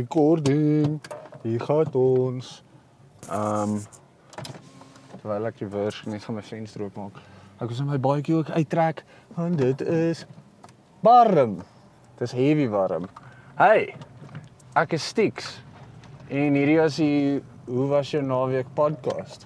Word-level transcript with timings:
Recording. 0.00 0.96
Hier 1.42 1.60
gaan 1.60 1.92
ons. 1.92 2.64
Ehm 3.28 3.74
um, 3.74 3.82
terwyl 5.20 5.44
ek 5.50 5.58
die 5.60 5.68
vers 5.68 5.98
net 6.08 6.24
van 6.24 6.34
my 6.38 6.44
venster 6.46 6.80
oop 6.86 6.96
maak. 6.96 7.16
Ek 7.60 7.68
was 7.68 7.80
in 7.82 7.88
my 7.90 7.98
baadjie 8.00 8.36
ook 8.38 8.50
uittrek 8.54 9.04
want 9.36 9.58
dit 9.60 9.80
is 9.84 10.24
warm. 11.04 11.60
Dit 12.16 12.24
is 12.30 12.34
heavy 12.38 12.68
warm. 12.72 13.04
Hey. 13.60 13.92
Ek 14.80 14.96
is 14.96 15.04
Stix. 15.12 15.60
En 16.30 16.54
hierdie 16.56 16.80
is 16.80 16.96
die 17.02 17.44
Hoe 17.68 17.86
was 17.92 18.08
jou 18.14 18.22
naweek 18.24 18.68
podcast. 18.78 19.40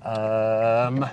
Ehm 0.00 1.04
um, 1.04 1.08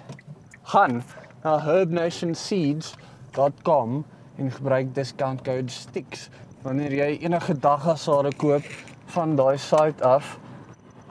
gaan 0.71 1.03
na 1.43 1.59
herbnationseeds.com 1.65 3.89
en 4.35 4.51
gebruik 4.51 4.95
discount 4.95 5.41
code 5.43 5.71
STIX 5.71 6.29
wanneer 6.65 6.93
jy 6.97 7.11
enige 7.21 7.53
daggasade 7.61 8.31
koop 8.41 8.65
van 9.13 9.35
daai 9.37 9.57
site 9.61 10.03
af 10.03 10.39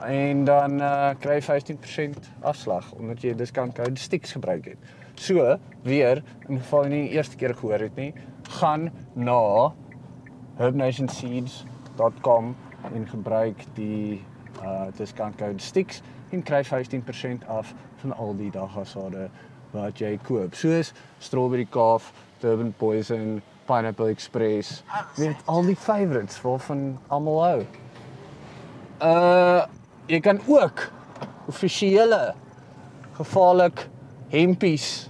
en 0.03 0.43
dan 0.45 0.81
uh, 0.83 1.13
kry 1.23 1.37
jy 1.39 1.45
15% 1.47 2.27
afslag 2.43 2.89
omdat 2.97 3.23
jy 3.23 3.31
discount 3.39 3.75
code 3.77 3.99
STIX 3.99 4.35
gebruik 4.35 4.67
het. 4.73 4.91
So, 5.15 5.55
weer, 5.87 6.19
in 6.49 6.59
geval 6.59 6.83
jy 6.83 6.91
nie 6.91 7.03
die 7.05 7.15
eerste 7.15 7.39
keer 7.39 7.55
gehoor 7.55 7.85
het 7.87 7.95
nie, 7.95 8.11
gaan 8.59 8.89
na 9.15 9.71
herbnationseeds.com 10.59 12.51
en 12.91 13.07
gebruik 13.13 13.63
die 13.79 14.19
uh 14.59 14.91
discount 14.99 15.39
code 15.39 15.63
STIX 15.63 16.03
en 16.35 16.43
kry 16.43 16.65
15% 16.67 17.47
af 17.47 17.71
van 18.03 18.11
al 18.19 18.35
die 18.35 18.51
daggasade 18.51 19.29
wat 19.71 20.03
jy 20.03 20.17
koop. 20.27 20.55
Soos 20.55 20.91
strawberry 21.23 21.67
calf, 21.71 22.11
Durban 22.43 22.73
Poison, 22.75 23.39
Pineapple 23.65 24.09
Express. 24.09 24.83
Weet 25.15 25.35
al 25.45 25.65
die 25.65 25.75
favorites 25.75 26.41
waarvan 26.41 26.99
almal 27.07 27.41
hou. 27.43 27.59
Uh 29.03 29.65
jy 30.07 30.19
kan 30.21 30.39
ook 30.45 30.83
offisiële 31.49 32.35
gevaarlik 33.17 33.87
hempies 34.29 35.09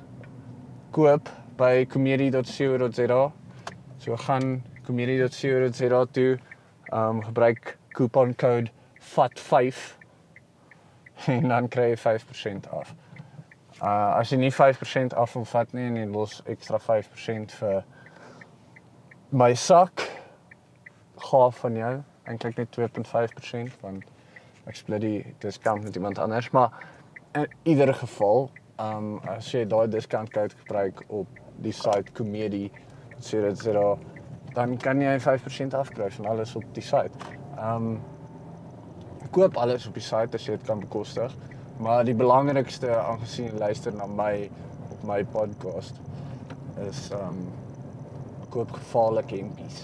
koop 0.96 1.30
by 1.60 1.86
comedy.co.za. 1.92 3.32
So 3.98 4.16
gaan 4.16 4.64
comedy.co.za 4.86 6.06
toe. 6.12 6.40
Um 6.94 7.24
gebruik 7.24 7.78
coupon 7.92 8.36
code 8.36 8.72
FAT5 9.00 9.76
en 11.36 11.48
dan 11.48 11.68
kry 11.68 11.92
jy 11.94 11.98
5% 11.98 12.70
af. 12.72 12.96
Uh 13.82 14.16
as 14.20 14.32
jy 14.32 14.40
nie 14.40 14.54
5% 14.54 15.16
af 15.16 15.36
wil 15.36 15.46
vat 15.52 15.74
nie 15.74 15.90
en 15.90 16.00
jy 16.00 16.08
los 16.12 16.40
ekstra 16.48 16.80
5% 16.80 17.60
vir 17.60 17.84
my 19.30 19.54
sak 19.56 20.04
gaaf 21.30 21.58
van 21.64 21.76
jou, 21.76 21.94
eintlik 22.30 22.58
net 22.58 22.78
2.5% 22.78 23.80
want 23.82 24.04
ek 24.66 24.78
split 24.78 25.02
die 25.02 25.36
discount 25.40 25.84
met 25.84 25.96
iemand 25.96 26.20
anders, 26.20 26.50
maar 26.52 26.74
in 27.36 27.48
ieder 27.64 27.94
geval, 27.94 28.50
um 28.82 29.20
as 29.32 29.52
jy 29.54 29.64
daai 29.70 29.88
discount 29.92 30.32
code 30.34 30.56
gebruik 30.64 31.04
op 31.08 31.40
die 31.64 31.74
site 31.74 32.12
comedy 32.18 32.66
sê 33.24 33.40
dit 33.44 33.62
sê 33.62 33.74
daar 33.76 34.02
dan 34.56 34.78
kan 34.80 35.02
jy 35.02 35.16
5% 35.20 35.76
afkry 35.76 36.10
van 36.18 36.30
alles 36.32 36.56
op 36.56 36.66
die 36.76 36.84
site. 36.84 37.34
Um 37.60 38.02
koop 39.36 39.58
alles 39.60 39.88
op 39.88 39.96
die 39.96 40.04
site 40.04 40.38
as 40.38 40.48
jy 40.48 40.56
dit 40.56 40.68
kan 40.68 40.80
bekostig. 40.80 41.34
Maar 41.80 42.06
die 42.08 42.16
belangrikste 42.16 42.92
aangesien 42.96 43.58
luister 43.60 43.96
na 43.96 44.08
my 44.08 44.50
op 44.92 45.04
my 45.08 45.24
podcast 45.34 46.00
is 46.88 47.10
um 47.16 47.48
koop 48.56 48.74
gevaarlike 48.80 49.38
hempies. 49.38 49.84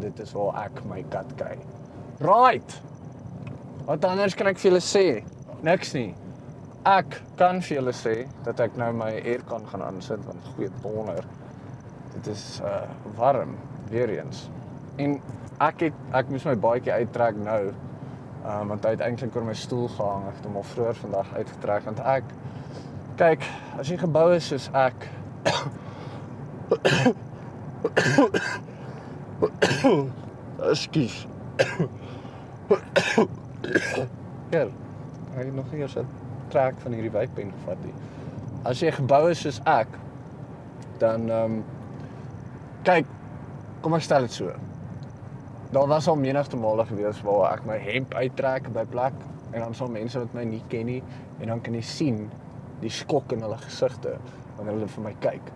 Dit 0.00 0.22
is 0.22 0.32
waar 0.36 0.64
ek 0.64 0.80
my 0.88 1.02
kat 1.12 1.28
kry. 1.36 1.58
Right. 2.22 2.78
Wat 3.86 4.04
anders 4.06 4.36
kan 4.38 4.48
ek 4.50 4.62
vir 4.62 4.70
julle 4.70 4.82
sê? 4.86 5.06
Niks 5.66 5.92
nie. 5.98 6.12
Ek 6.88 7.18
kan 7.38 7.60
vir 7.62 7.80
julle 7.80 7.94
sê 7.94 8.16
dat 8.46 8.62
ek 8.62 8.78
nou 8.80 8.90
my 8.96 9.12
aircon 9.20 9.66
gaan 9.70 9.84
aansit 9.86 10.22
want 10.26 10.50
goeie 10.54 10.70
donder. 10.82 11.26
Dit 12.16 12.32
is 12.34 12.44
uh 12.64 12.86
warm 13.18 13.56
weer 13.90 14.10
eens. 14.16 14.46
En 15.02 15.18
ek 15.62 15.88
het 15.88 16.04
ek 16.16 16.30
moes 16.32 16.46
my 16.48 16.56
baadjie 16.58 16.94
uittrek 17.02 17.38
nou 17.42 17.62
Um, 18.42 18.72
want 18.72 18.82
hy 18.82 18.96
het 18.96 19.02
eintlik 19.06 19.36
oor 19.38 19.44
my 19.46 19.54
stoel 19.54 19.84
gehang. 19.94 20.24
Ek 20.26 20.40
het 20.40 20.46
hom 20.48 20.56
al 20.58 20.64
vroeër 20.66 20.96
vandag 20.98 21.28
uitgetrek 21.36 21.84
want 21.86 22.00
ek 22.10 22.32
kyk, 23.20 23.44
as 23.78 23.90
jy 23.92 23.98
gebou 24.00 24.24
is 24.34 24.48
soos 24.50 24.66
ek 24.74 25.06
Ekskuus. 30.70 31.26
Ja. 34.52 34.66
Hy 35.32 35.44
het 35.44 35.54
nog 35.54 35.72
eers 35.72 35.96
'n 35.96 36.06
trek 36.48 36.74
van 36.84 36.92
hierdie 36.92 37.10
wypen 37.10 37.52
gevat 37.52 37.84
nie. 37.84 37.94
As 38.62 38.80
jy 38.80 38.90
gebou 38.92 39.30
is 39.30 39.40
soos 39.40 39.60
ek, 39.64 39.88
dan 40.98 41.30
ehm 41.30 41.44
um, 41.44 41.64
kyk, 42.82 43.06
kom 43.80 43.94
ek 43.94 44.02
stel 44.02 44.20
dit 44.20 44.32
so 44.32 44.52
daar 45.72 45.86
was 45.86 46.06
al 46.06 46.16
menigte 46.16 46.56
male 46.56 46.84
gewees 46.84 47.22
waar 47.24 47.54
ek 47.54 47.64
my 47.64 47.78
hemp 47.80 48.12
uittrek 48.14 48.66
by 48.74 48.82
plek 48.92 49.14
en 49.54 49.62
dan 49.64 49.74
sal 49.74 49.88
mense 49.88 50.18
wat 50.20 50.34
my 50.36 50.44
nie 50.44 50.60
ken 50.68 50.84
nie 50.86 51.00
en 51.40 51.48
dan 51.48 51.62
kan 51.64 51.78
jy 51.78 51.80
sien 51.88 52.18
die 52.82 52.92
skok 52.92 53.32
in 53.32 53.40
hulle 53.40 53.56
gesigte 53.62 54.18
wanneer 54.58 54.74
hulle 54.74 54.88
vir 54.92 55.04
my 55.06 55.12
kyk. 55.24 55.48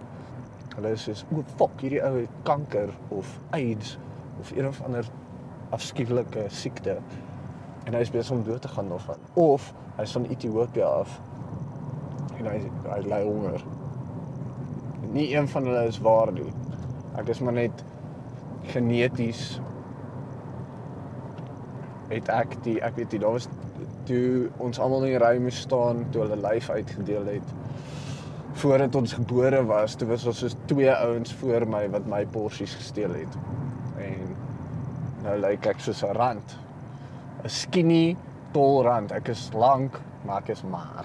Hulle 0.77 0.93
is 0.93 1.07
soos, 1.09 1.25
"O, 1.33 1.43
fuck, 1.57 1.81
hierdie 1.81 2.03
ou 2.05 2.17
het 2.21 2.41
kanker 2.45 2.93
of 3.09 3.39
AIDS 3.51 3.99
of 4.41 4.51
een 4.57 4.69
of 4.69 4.83
ander 4.85 5.09
afskuwelike 5.71 6.45
siekte." 6.49 6.99
En 7.85 7.95
hy 7.95 8.01
is 8.01 8.11
besig 8.11 8.37
om 8.37 8.45
dood 8.45 8.63
te 8.63 8.69
gaan 8.69 8.89
daarvan. 8.89 9.17
Of 9.35 9.73
hy's 9.97 10.13
van 10.13 10.25
Ethiopië 10.25 10.83
af 10.83 11.21
en 12.39 12.47
hy 12.47 12.61
hy 12.89 13.01
ly 13.09 13.23
honger. 13.23 13.65
Nie 15.13 15.37
een 15.37 15.49
van 15.49 15.65
hulle 15.65 15.87
is 15.87 16.01
waar 16.01 16.33
nie. 16.33 16.53
Ek 17.17 17.29
is 17.29 17.41
maar 17.41 17.53
net 17.57 17.85
geneties 18.73 19.61
het 22.11 22.29
ek 22.31 22.59
die 22.67 22.77
ek 22.85 22.99
weet 22.99 23.15
nie 23.15 23.23
daar 23.23 23.37
was 23.39 23.49
toe 24.07 24.49
ons 24.63 24.79
almal 24.83 25.07
in 25.07 25.15
die 25.15 25.23
ry 25.23 25.37
moes 25.43 25.59
staan 25.67 26.05
toe 26.15 26.25
hulle 26.25 26.39
lyf 26.43 26.69
uitgedeel 26.71 27.31
het 27.37 27.55
voordat 28.57 28.95
ons 28.97 29.13
gebore 29.13 29.65
was 29.69 29.95
toe 29.95 30.09
was 30.09 30.27
ons 30.27 30.39
soos 30.39 30.57
twee 30.71 30.93
ouens 30.93 31.35
voor 31.41 31.67
my 31.69 31.83
wat 31.93 32.07
my 32.09 32.23
porsies 32.33 32.75
gesteel 32.75 33.13
het. 33.19 33.37
En 34.01 34.31
nou 35.27 35.37
lyk 35.41 35.67
ek 35.67 35.81
soos 35.81 36.03
'n 36.03 36.17
rand. 36.17 36.57
'n 37.45 37.49
skinny 37.49 38.17
tol 38.53 38.83
rand. 38.83 39.13
Ek 39.13 39.29
is 39.29 39.51
lank 39.53 40.01
maar 40.25 40.43
ek 40.43 40.49
is 40.49 40.63
maar. 40.63 41.05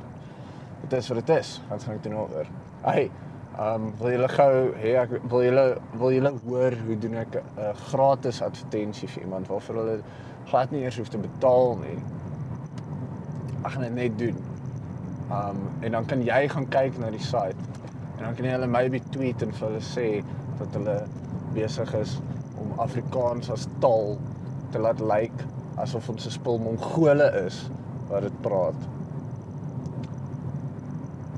Dit 0.82 0.94
is 1.00 1.08
wat 1.10 1.26
dit 1.26 1.38
is. 1.38 1.62
Wat 1.70 1.84
gaan 1.84 1.96
ek 1.96 2.04
doen 2.04 2.16
oor 2.16 2.48
hey 2.84 3.12
Um 3.60 3.92
wil 4.00 4.14
julle 4.14 4.28
gou 4.32 4.54
hê 4.80 4.94
ek 4.96 5.10
wil 5.28 5.42
julle 5.44 5.66
wil 6.00 6.14
julle 6.16 6.32
hoor 6.46 6.76
hoe 6.86 6.96
doen 7.04 7.16
ek 7.20 7.36
'n 7.36 7.60
uh, 7.60 7.74
gratis 7.92 8.42
advertensie 8.42 9.10
vir 9.10 9.24
iemand 9.24 9.48
waarvoor 9.48 9.76
hulle 9.76 9.98
glad 10.46 10.72
nie 10.72 10.84
eers 10.84 10.98
hoef 10.98 11.10
te 11.10 11.18
betaal 11.18 11.78
nie. 11.84 11.98
Ek 13.66 13.72
gaan 13.72 13.84
dit 13.84 13.94
net 13.94 14.18
doen. 14.20 14.51
Um 15.32 15.62
en 15.82 15.96
dan 15.98 16.06
kan 16.10 16.24
jy 16.26 16.42
gaan 16.52 16.68
kyk 16.74 17.00
na 17.00 17.10
die 17.14 17.24
site 17.24 17.58
en 18.18 18.26
dan 18.26 18.36
kan 18.36 18.46
jy 18.46 18.54
hulle 18.56 18.68
maybe 18.68 19.02
tweet 19.16 19.42
en 19.46 19.54
vir 19.58 19.68
hulle 19.68 19.84
sê 19.86 20.08
dat 20.60 20.78
hulle 20.78 20.98
besig 21.56 21.94
is 22.00 22.18
om 22.62 22.74
Afrikaans 22.84 23.50
as 23.54 23.68
taal 23.84 24.18
te 24.72 24.80
laat 24.80 25.00
lyk 25.02 25.32
like, 25.32 25.48
asof 25.84 26.10
ons 26.10 26.28
'n 26.28 26.36
spul 26.38 26.60
Mongole 26.60 27.28
is 27.46 27.70
wat 28.10 28.28
dit 28.28 28.42
praat. 28.42 28.88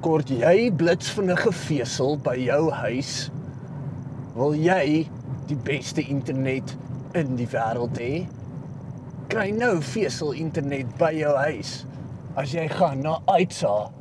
Kort 0.02 0.30
jy 0.30 0.72
blits 0.72 1.12
van 1.16 1.32
'n 1.32 1.38
gefesel 1.38 2.18
by 2.18 2.36
jou 2.36 2.72
huis? 2.72 3.32
Wil 4.36 4.56
jy 4.56 5.10
die 5.48 5.60
beste 5.64 6.02
internet 6.02 6.78
in 7.14 7.36
die 7.36 7.48
wêreld 7.48 7.98
hê? 7.98 8.26
kry 9.34 9.50
nou 9.56 9.80
vesel 9.82 10.36
internet 10.38 10.90
by 11.00 11.10
jou 11.16 11.32
huis 11.48 11.72
as 12.36 12.54
jy 12.54 12.66
gaan 12.72 13.04
na 13.06 13.20
Aitsa. 13.30 13.92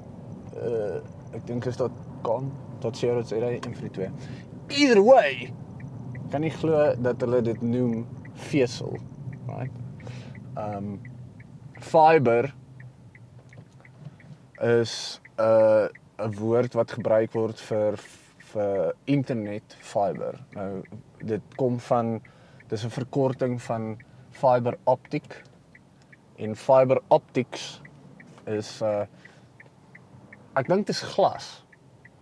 Uh 0.56 1.00
ek 1.32 1.46
dink 1.49 1.67
is 1.69 1.79
dit 1.81 2.00
kan 2.26 2.50
tot 2.82 2.96
sê 2.99 3.08
dit 3.17 3.31
sê 3.31 3.38
hy 3.40 3.55
in 3.56 3.76
vir 3.76 3.93
2. 3.96 4.08
Either 4.76 5.00
way 5.05 5.52
kan 6.32 6.44
nie 6.44 6.52
glo 6.52 6.90
dat 7.00 7.20
hulle 7.25 7.40
dit 7.44 7.62
noem 7.64 8.02
vesel. 8.50 8.99
Right? 9.49 9.73
Um 10.56 10.99
fiber 11.81 12.52
is 14.61 15.20
'n 15.37 15.43
uh, 15.43 15.88
'n 16.23 16.35
woord 16.38 16.75
wat 16.75 16.93
gebruik 16.93 17.32
word 17.32 17.61
vir 17.61 17.96
vir 18.52 18.93
internet 19.05 19.76
fiber. 19.81 20.38
Nou 20.55 20.82
dit 21.25 21.56
kom 21.56 21.78
van 21.81 22.20
dis 22.69 22.85
'n 22.85 22.90
verkorting 22.90 23.61
van 23.62 23.96
fiber 24.31 24.78
optic 24.85 25.43
en 26.37 26.56
fiber 26.56 27.00
optics 27.08 27.81
is 28.47 28.81
uh 28.83 29.05
ek 30.56 30.69
dink 30.69 30.87
dit 30.87 30.94
is 30.94 31.03
glas 31.15 31.65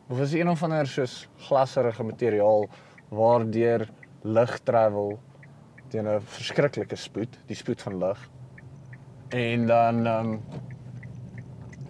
of 0.09 0.21
is 0.21 0.33
een 0.35 0.49
of 0.49 0.63
ander 0.63 0.87
soos 0.87 1.29
glasserige 1.49 2.05
materiaal 2.05 2.69
waardeur 3.11 3.89
lig 4.23 4.59
travel 4.63 5.19
teen 5.91 6.07
'n 6.07 6.21
verskriklike 6.21 6.97
spoed, 6.97 7.39
die 7.47 7.57
spoed 7.57 7.83
van 7.83 7.99
lig. 7.99 8.31
En 9.29 9.67
dan 9.67 10.07
um, 10.07 10.43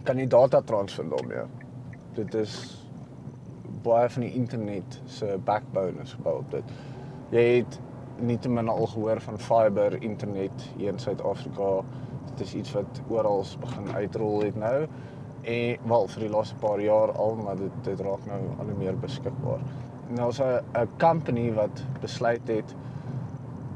kan 0.05 0.19
jy 0.19 0.27
data 0.27 0.61
transfer 0.61 1.09
daarmee. 1.09 1.45
Dit 2.15 2.35
is 2.35 2.55
baie 3.83 4.09
van 4.09 4.23
die 4.23 4.33
internet 4.33 5.01
se 5.07 5.39
backbone 5.45 6.03
is 6.03 6.13
gebou 6.13 6.39
op 6.39 6.51
dit. 6.51 6.73
Jy 7.31 7.45
het 7.61 7.79
nie 8.21 8.39
te 8.39 8.49
min 8.49 8.69
al 8.69 8.87
gehoor 8.87 9.21
van 9.21 9.39
fiber 9.39 10.03
internet 10.03 10.67
hier 10.77 10.93
in 10.93 10.99
Suid-Afrika. 10.99 11.85
Dit 12.31 12.41
is 12.47 12.55
iets 12.55 12.73
wat 12.73 13.01
oral 13.09 13.45
begin 13.61 13.93
uitrol 13.95 14.43
het 14.43 14.57
nou 14.57 14.87
en 15.41 15.77
wel 15.89 16.09
vir 16.13 16.21
die 16.27 16.31
laaste 16.31 16.57
paar 16.61 16.81
jaar 16.81 17.13
al, 17.17 17.39
maar 17.41 17.57
dit 17.57 17.85
dit 17.85 18.01
raak 18.01 18.27
nou 18.29 18.41
al 18.59 18.73
hoe 18.73 18.79
meer 18.79 18.99
beskikbaar. 18.99 19.63
Nou 20.09 20.33
'n 20.33 20.61
'n 20.83 20.89
company 20.99 21.53
wat 21.53 21.85
besluit 22.01 22.49
het 22.49 22.75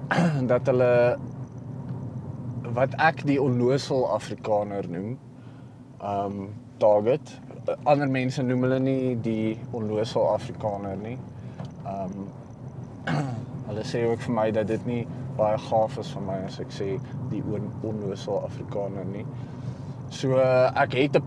dat 0.52 0.66
hulle 0.66 1.18
wat 2.74 2.94
ek 2.98 3.22
die 3.26 3.42
onnosel 3.42 4.08
Afrikaner 4.10 4.88
noem, 4.90 5.18
um 6.02 6.54
target. 6.76 7.40
Ander 7.84 8.10
mense 8.10 8.42
noem 8.42 8.62
hulle 8.62 8.78
nie 8.78 9.20
die 9.20 9.58
onnosel 9.70 10.28
Afrikaner 10.28 10.96
nie. 10.96 11.18
Um 11.86 12.28
hulle 13.68 13.84
sê 13.84 14.04
ook 14.08 14.20
vir 14.20 14.34
my 14.34 14.50
dat 14.50 14.66
dit 14.66 14.86
nie 14.86 15.06
baie 15.38 15.58
gaaf 15.58 15.98
is 15.98 16.12
vir 16.14 16.22
my 16.28 16.38
as 16.46 16.60
ek 16.60 16.72
sê 16.74 16.88
die 17.30 17.42
on 17.56 17.70
onnosel 17.82 18.44
Afrikaner 18.44 19.04
nie. 19.04 19.24
So 20.10 20.38
ek 20.38 20.94
het 20.94 21.16
'n 21.16 21.22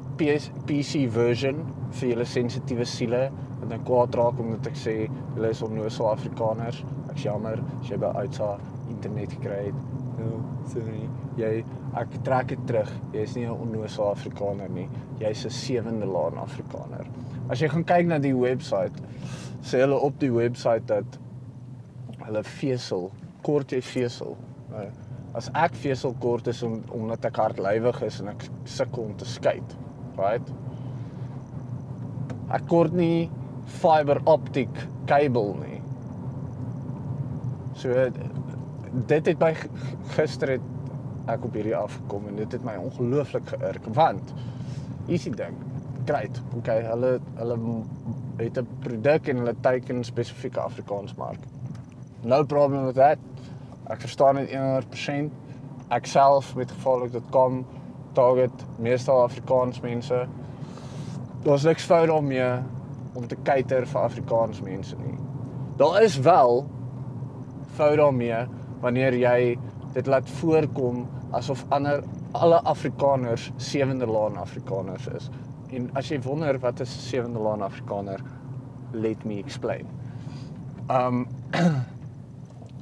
PC 0.68 1.08
version 1.10 1.66
vir 1.92 2.10
julle 2.10 2.26
sensitiewe 2.26 2.86
siele 2.86 3.32
wat 3.60 3.70
dan 3.70 3.84
kwaad 3.84 4.16
raak 4.16 4.40
omdat 4.40 4.68
ek 4.68 4.76
sê 4.76 4.96
julle 5.36 5.50
is 5.50 5.62
onnosel 5.62 6.12
Afrikaners. 6.12 6.84
Ek 7.10 7.18
jammer 7.18 7.60
as 7.82 7.90
jy 7.90 7.98
by 7.98 8.12
uitsa 8.22 8.58
internet 8.90 9.32
gekry 9.32 9.66
het. 9.66 9.76
Nou, 10.18 10.42
sorry. 10.72 11.10
Jy 11.38 11.64
ek 11.96 12.08
trek 12.24 12.48
dit 12.48 12.68
terug. 12.68 12.92
Jy 13.14 13.22
is 13.22 13.36
nie 13.36 13.46
'n 13.46 13.52
onnosel 13.52 14.12
Afrikaner 14.12 14.70
nie. 14.70 14.90
Jy's 15.20 15.46
'n 15.46 15.50
sewende 15.50 16.06
laan 16.06 16.38
Afrikaner. 16.38 17.06
As 17.50 17.60
jy 17.60 17.68
gaan 17.68 17.84
kyk 17.84 18.08
na 18.08 18.20
die 18.20 18.36
webwerf, 18.36 18.92
sê 19.64 19.80
hulle 19.80 20.00
op 20.00 20.20
die 20.20 20.32
webwerf 20.32 20.86
dat 20.86 21.20
hulle 22.26 22.44
vesel, 22.44 23.12
kort 23.48 23.72
jy 23.72 23.82
vesel. 23.86 24.36
Nou, 24.72 24.86
as 25.38 25.50
ek 25.56 25.76
vesel 25.80 26.16
kort 26.24 26.50
is 26.52 26.62
om 26.66 26.80
omdat 26.96 27.28
ek 27.30 27.40
hardlywig 27.42 28.02
is 28.08 28.22
en 28.24 28.34
ek 28.34 28.48
sukkel 28.78 29.10
om 29.10 29.18
te 29.20 29.28
skei. 29.30 29.60
Right? 30.18 30.54
Ek 32.56 32.66
kort 32.72 32.96
nie 32.96 33.28
fiber 33.80 34.22
optic 34.30 34.72
kabel 35.10 35.54
nie. 35.62 35.82
So 37.78 37.94
dit 39.08 39.30
het 39.30 39.38
by 39.40 39.54
gister 40.16 40.56
het 40.56 40.74
ek 41.32 41.44
op 41.46 41.58
hierdie 41.60 41.76
afgekom 41.76 42.30
en 42.30 42.40
dit 42.40 42.54
het 42.56 42.64
my 42.66 42.78
ongelooflik 42.80 43.52
geïrk 43.52 43.90
want 43.98 44.32
easy 45.12 45.32
ding. 45.36 45.56
Great. 46.08 46.40
Okay, 46.56 46.80
hulle 46.88 47.18
hulle 47.36 47.58
het 48.40 48.58
'n 48.58 48.68
produk 48.80 49.28
en 49.28 49.44
hulle 49.44 49.56
teiken 49.62 50.04
spesifieke 50.04 50.60
Afrikaans 50.60 51.16
mark. 51.16 51.40
No 52.24 52.44
problem 52.46 52.86
with 52.86 52.96
that. 52.96 53.20
Ek 53.88 54.02
verstaan 54.04 54.36
dit 54.36 54.52
100%. 54.52 55.32
Ek 55.96 56.06
self 56.06 56.56
met 56.56 56.72
gevaarlik.com 56.72 57.66
target 58.18 58.66
meestal 58.84 59.22
Afrikaans 59.24 59.80
mense. 59.80 60.26
Daar's 61.46 61.64
niks 61.64 61.86
fout 61.88 62.08
daarmee 62.08 62.50
om 63.14 63.28
te 63.28 63.38
kyker 63.48 63.88
vir 63.88 64.02
Afrikaans 64.02 64.62
mense 64.62 64.98
nie. 65.00 65.16
Daar 65.78 66.02
is 66.04 66.20
wel 66.20 66.66
fout 67.78 67.98
daarmee 67.98 68.46
wanneer 68.82 69.16
jy 69.16 69.58
dit 69.94 70.08
laat 70.08 70.30
voorkom 70.42 71.06
asof 71.38 71.64
ander 71.70 72.04
alle 72.38 72.60
Afrikaners 72.70 73.52
sewende 73.58 74.08
laan 74.08 74.38
Afrikaners 74.38 75.08
is. 75.08 75.30
En 75.72 75.90
as 76.00 76.10
jy 76.12 76.20
wonder 76.22 76.60
wat 76.60 76.80
is 76.80 76.96
'n 76.96 77.08
sewende 77.10 77.40
laan 77.40 77.62
Afrikaner, 77.62 78.22
let 78.92 79.26
me 79.26 79.38
explain. 79.38 79.88
Um 80.90 81.28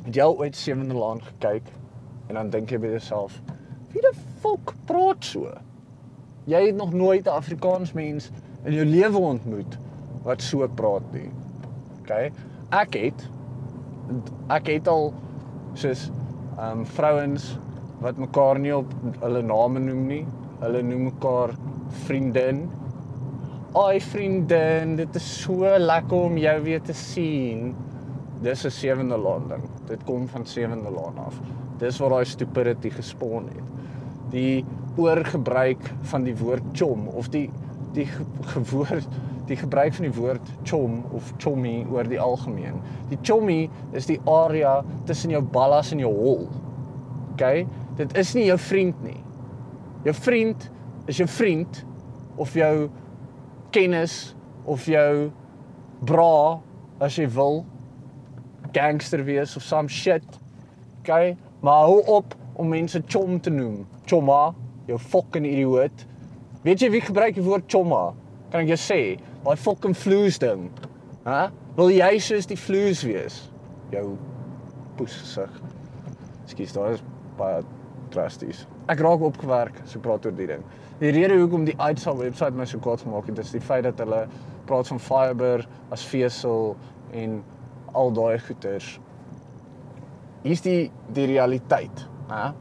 het 0.05 0.15
jy 0.15 0.25
ooit 0.25 0.55
sewende 0.55 0.93
laan 0.93 1.21
gekyk 1.21 1.69
en 2.29 2.39
dan 2.39 2.49
dink 2.49 2.71
jy 2.71 2.79
by 2.81 2.93
jouself, 2.95 3.41
wie 3.93 4.01
die 4.01 4.13
fok 4.41 4.73
praat 4.89 5.25
so? 5.25 5.51
Jy 6.49 6.61
het 6.67 6.75
nog 6.77 6.93
nooit 6.93 7.25
'n 7.25 7.37
Afrikaans 7.37 7.93
mens 7.93 8.31
in 8.65 8.73
jou 8.73 8.85
lewe 8.85 9.17
ontmoet 9.17 9.77
wat 10.23 10.41
so 10.41 10.67
praat 10.67 11.05
nie. 11.13 11.29
OK? 12.01 12.31
Ek 12.71 12.93
het 12.93 13.27
ek 14.53 14.67
het 14.67 14.87
al 14.87 15.13
soos 15.73 16.09
ehm 16.57 16.79
um, 16.79 16.85
vrouens 16.85 17.57
wat 18.01 18.17
mekaar 18.17 18.59
nie 18.59 18.75
op 18.75 18.91
hulle 19.19 19.41
name 19.41 19.79
noem 19.79 20.07
nie. 20.07 20.25
Hulle 20.59 20.81
noem 20.81 21.03
mekaar 21.09 21.55
vriendin. 22.05 22.69
Ai 23.75 23.99
vriendin, 24.01 24.95
dit 24.95 25.15
is 25.15 25.41
so 25.41 25.77
lekker 25.77 26.17
om 26.29 26.37
jou 26.37 26.61
weer 26.63 26.81
te 26.81 26.93
sien. 26.93 27.75
Dis 28.41 28.65
'n 28.65 28.71
sewende 28.71 29.17
laan 29.17 29.47
ding. 29.47 29.63
Dit 29.87 30.03
kom 30.07 30.27
van 30.27 30.45
sewende 30.45 30.91
laan 30.91 31.17
af. 31.25 31.37
Dis 31.81 31.99
waar 32.01 32.17
daai 32.17 32.25
stupidity 32.25 32.89
gespawn 32.89 33.49
het. 33.53 33.71
Die 34.33 34.65
oorgebruik 34.97 35.91
van 36.11 36.23
die 36.23 36.35
woord 36.39 36.63
chom 36.73 37.07
of 37.07 37.29
die 37.33 37.49
die 37.95 38.07
gewoord 38.55 39.07
die 39.45 39.57
gebruik 39.57 39.93
van 39.93 40.07
die 40.07 40.13
woord 40.15 40.47
chom 40.65 41.03
of 41.13 41.33
chommy 41.37 41.83
oor 41.93 42.07
die 42.09 42.19
algemeen. 42.19 42.79
Die 43.11 43.19
chommy 43.21 43.67
is 43.93 44.07
die 44.09 44.17
area 44.29 44.79
tussen 45.05 45.33
jou 45.35 45.41
ballas 45.53 45.91
en 45.93 46.01
jou 46.01 46.11
hol. 46.13 46.47
OK? 47.35 47.45
Dit 47.99 48.15
is 48.17 48.33
nie 48.37 48.47
jou 48.47 48.57
vriend 48.57 49.03
nie. 49.05 49.19
Jou 50.05 50.15
vriend 50.17 50.69
is 51.05 51.21
jou 51.21 51.27
vriend 51.29 51.83
of 52.41 52.55
jou 52.57 52.87
kennis 53.75 54.35
of 54.65 54.87
jou 54.89 55.29
bra 56.05 56.61
as 57.05 57.19
jy 57.19 57.27
wil 57.35 57.61
gangster 58.75 59.23
wees 59.23 59.55
of 59.55 59.63
some 59.63 59.87
shit. 59.87 60.25
OK? 61.01 61.35
Maar 61.63 61.87
hou 61.87 62.01
op 62.19 62.35
om 62.59 62.69
mense 62.71 63.01
chom 63.07 63.39
te 63.41 63.49
noem. 63.53 63.83
Chomma, 64.05 64.53
jou 64.89 64.99
fucking 64.99 65.47
idioot. 65.47 66.05
Weet 66.65 66.83
jy 66.83 66.91
wie 66.95 67.03
gebruik 67.03 67.37
die 67.37 67.45
woord 67.45 67.67
chomma? 67.71 68.09
Kan 68.51 68.65
ek 68.65 68.75
jou 68.75 68.81
sê? 68.81 68.99
Daai 69.45 69.57
fucking 69.59 69.95
vloes 69.97 70.39
ding. 70.41 70.67
Hæ? 71.25 71.47
Wil 71.77 71.91
jy 71.95 72.11
soos 72.23 72.47
die 72.49 72.59
vloes 72.59 73.03
wees? 73.07 73.41
Jou 73.93 74.15
poesgesig. 74.99 75.59
Ekskuus, 76.45 76.75
daar 76.75 76.95
is 76.95 77.03
baie 77.39 77.63
drasties. 78.13 78.63
Ek 78.91 79.01
raak 79.03 79.23
opgewerk 79.25 79.81
as 79.83 79.93
so 79.93 79.99
ek 79.99 80.05
praat 80.05 80.27
oor 80.27 80.35
die 80.37 80.49
ding. 80.49 80.63
Die 81.01 81.11
rede 81.11 81.35
hoekom 81.41 81.65
die 81.67 81.75
Uitsa 81.81 82.13
webwerf 82.15 82.55
my 82.55 82.67
so 82.69 82.79
kwaad 82.79 83.03
gemaak 83.03 83.27
het, 83.27 83.41
is 83.43 83.51
die 83.51 83.63
feit 83.63 83.83
dat 83.87 83.99
hulle 83.99 84.21
praat 84.69 84.87
van 84.93 85.01
fiber 85.01 85.65
as 85.93 86.05
vesel 86.07 86.75
en 87.13 87.41
al 87.95 88.13
daai 88.15 88.37
goeters. 88.43 88.95
Hier's 90.45 90.61
die 90.65 90.91
die 91.15 91.25
realiteit, 91.31 92.05
hè? 92.29 92.51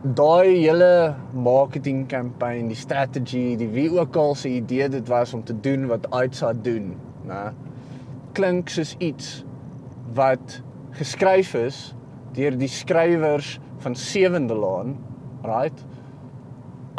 Daai 0.00 0.62
hele 0.62 1.14
marketing 1.36 2.06
kampanje, 2.08 2.70
die 2.70 2.78
strategie, 2.78 3.58
die 3.60 3.68
wie 3.74 3.90
ook 3.98 4.16
al 4.16 4.32
se 4.38 4.48
idee 4.56 4.88
dit 4.88 5.08
was 5.12 5.34
om 5.36 5.42
te 5.44 5.56
doen 5.60 5.90
wat 5.90 6.08
Uitsa 6.14 6.54
doen, 6.56 6.94
né? 7.28 7.50
Klink 8.32 8.70
soos 8.72 8.94
iets 8.98 9.42
wat 10.16 10.60
geskryf 10.96 11.52
is 11.58 11.80
deur 12.34 12.56
die 12.56 12.70
skrywers 12.70 13.58
van 13.82 13.96
Sewende 13.98 14.54
Laan, 14.54 14.96
right? 15.44 15.84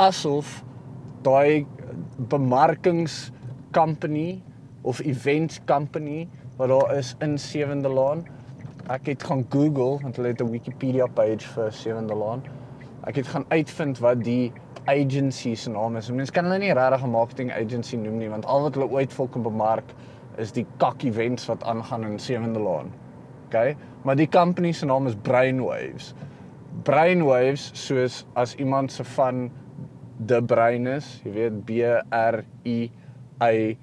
Asof 0.02 0.60
daai 1.26 1.66
bemarkings 2.30 3.32
company 3.74 4.42
of 4.84 5.02
events 5.06 5.60
company 5.66 6.28
wat 6.58 6.70
daar 6.70 6.98
is 6.98 7.16
in 7.20 7.38
Sewende 7.38 7.90
Laan. 7.90 8.26
Ek 8.90 9.06
het 9.06 9.24
gaan 9.24 9.46
Google 9.50 10.00
want 10.02 10.16
hulle 10.16 10.28
het 10.28 10.42
'n 10.42 10.52
Wikipedia 10.52 11.06
page 11.06 11.48
vir 11.54 11.72
Sewende 11.72 12.16
Laan. 12.16 12.44
Ek 13.08 13.16
het 13.16 13.28
gaan 13.28 13.46
uitvind 13.50 14.00
wat 14.00 14.24
die 14.24 14.52
agency 14.86 15.56
se 15.56 15.70
naam 15.70 15.96
is. 15.96 16.12
Mense 16.12 16.32
kan 16.32 16.46
hulle 16.46 16.58
nie 16.60 16.74
regtig 16.74 17.04
'n 17.04 17.10
marketing 17.10 17.52
agency 17.52 17.96
noem 17.96 18.18
nie 18.18 18.30
want 18.30 18.46
al 18.46 18.62
wat 18.62 18.76
hulle 18.76 18.90
ooit 18.90 19.14
volk 19.14 19.32
kan 19.32 19.42
bemark 19.42 19.94
is 20.38 20.52
die 20.52 20.66
kak 20.78 21.04
events 21.04 21.46
wat 21.46 21.64
aangaan 21.64 22.04
in 22.04 22.20
Sewende 22.20 22.60
Laan. 22.60 22.92
OK? 23.46 23.76
Maar 24.04 24.16
die 24.16 24.30
company 24.30 24.72
se 24.72 24.86
naam 24.86 25.08
is 25.08 25.16
Brainwaves. 25.16 26.14
Brainwaves 26.84 27.72
soos 27.74 28.26
as 28.34 28.56
iemand 28.56 28.92
se 28.92 29.04
van 29.04 29.52
the 30.26 30.42
brain 30.42 30.88
is, 30.88 31.22
jy 31.24 31.32
weet 31.32 31.66
B 31.66 31.70
R 32.12 32.44
I 32.66 32.92
A 33.42 33.76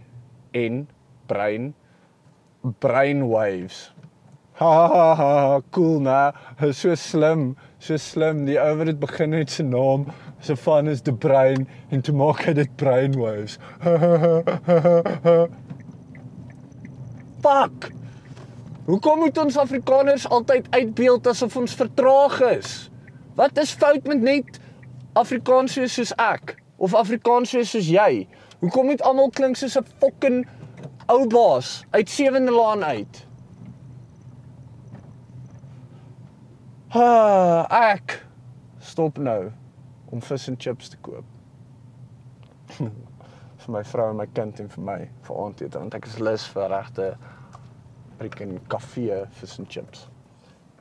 N 0.52 0.88
brain 1.26 1.74
brainwaves. 2.62 3.92
Ha 4.58 4.88
ha 4.88 5.14
ha, 5.14 5.60
cool 5.70 6.00
na. 6.00 6.32
So 6.72 6.94
slim, 6.94 7.56
so 7.78 7.96
slim. 7.96 8.44
Die 8.46 8.58
ou 8.58 8.76
wat 8.80 8.86
dit 8.90 8.98
begin 8.98 9.32
het 9.32 9.50
se 9.50 9.62
naam, 9.62 10.08
se 10.40 10.56
van 10.56 10.88
is 10.88 11.02
the 11.02 11.12
brain 11.12 11.68
en 11.90 12.02
toe 12.02 12.14
maak 12.14 12.42
hy 12.42 12.52
dit 12.58 12.76
brainwaves. 12.76 13.58
Fuck. 17.44 17.92
Hoekom 18.88 19.18
moet 19.22 19.38
ons 19.38 19.56
Afrikaners 19.60 20.28
altyd 20.28 20.66
uitbeeld 20.74 21.26
asof 21.26 21.56
ons 21.60 21.74
vertraag 21.76 22.40
is? 22.56 22.90
Wat 23.38 23.58
is 23.62 23.76
fout 23.78 24.06
met 24.10 24.22
net 24.24 24.58
Afrikaans 25.12 25.76
soos, 25.78 26.12
ek 26.18 26.56
of 26.82 26.94
Afrikaans 26.98 27.52
soos 27.54 27.86
jy? 27.86 28.26
Hoekom 28.58 28.90
moet 28.90 29.02
almal 29.06 29.30
klink 29.30 29.60
soos 29.60 29.76
'n 29.78 29.86
fucking 30.00 30.46
ou 31.08 31.26
baas 31.26 31.84
uit 31.90 32.08
Sewende 32.08 32.52
Laan 32.52 32.84
uit? 32.84 33.26
Ha, 36.88 37.08
ek 37.92 38.18
stop 38.80 39.18
nou 39.20 39.50
om 40.12 40.22
vis 40.24 40.48
en 40.48 40.56
chips 40.56 40.88
te 40.92 41.00
koop. 41.04 41.24
vir 42.78 43.74
my 43.74 43.82
vrou 43.84 44.06
en 44.12 44.20
my 44.20 44.26
kind 44.32 44.60
en 44.62 44.70
vir 44.72 44.84
my 44.84 44.98
vir 45.26 45.40
aandete 45.42 45.80
want 45.80 45.96
ek 45.98 46.06
is 46.08 46.18
lus 46.24 46.46
vir 46.54 46.70
regte 46.72 47.08
freaking 48.18 48.54
kafee 48.72 49.18
vis 49.40 49.58
en 49.60 49.68
chips. 49.68 50.06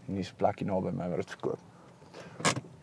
En 0.08 0.16
dis 0.16 0.32
plekkie 0.40 0.68
naby 0.68 0.94
my 0.96 1.10
waar 1.12 1.24
dit 1.24 1.34
verkoop. 1.36 1.60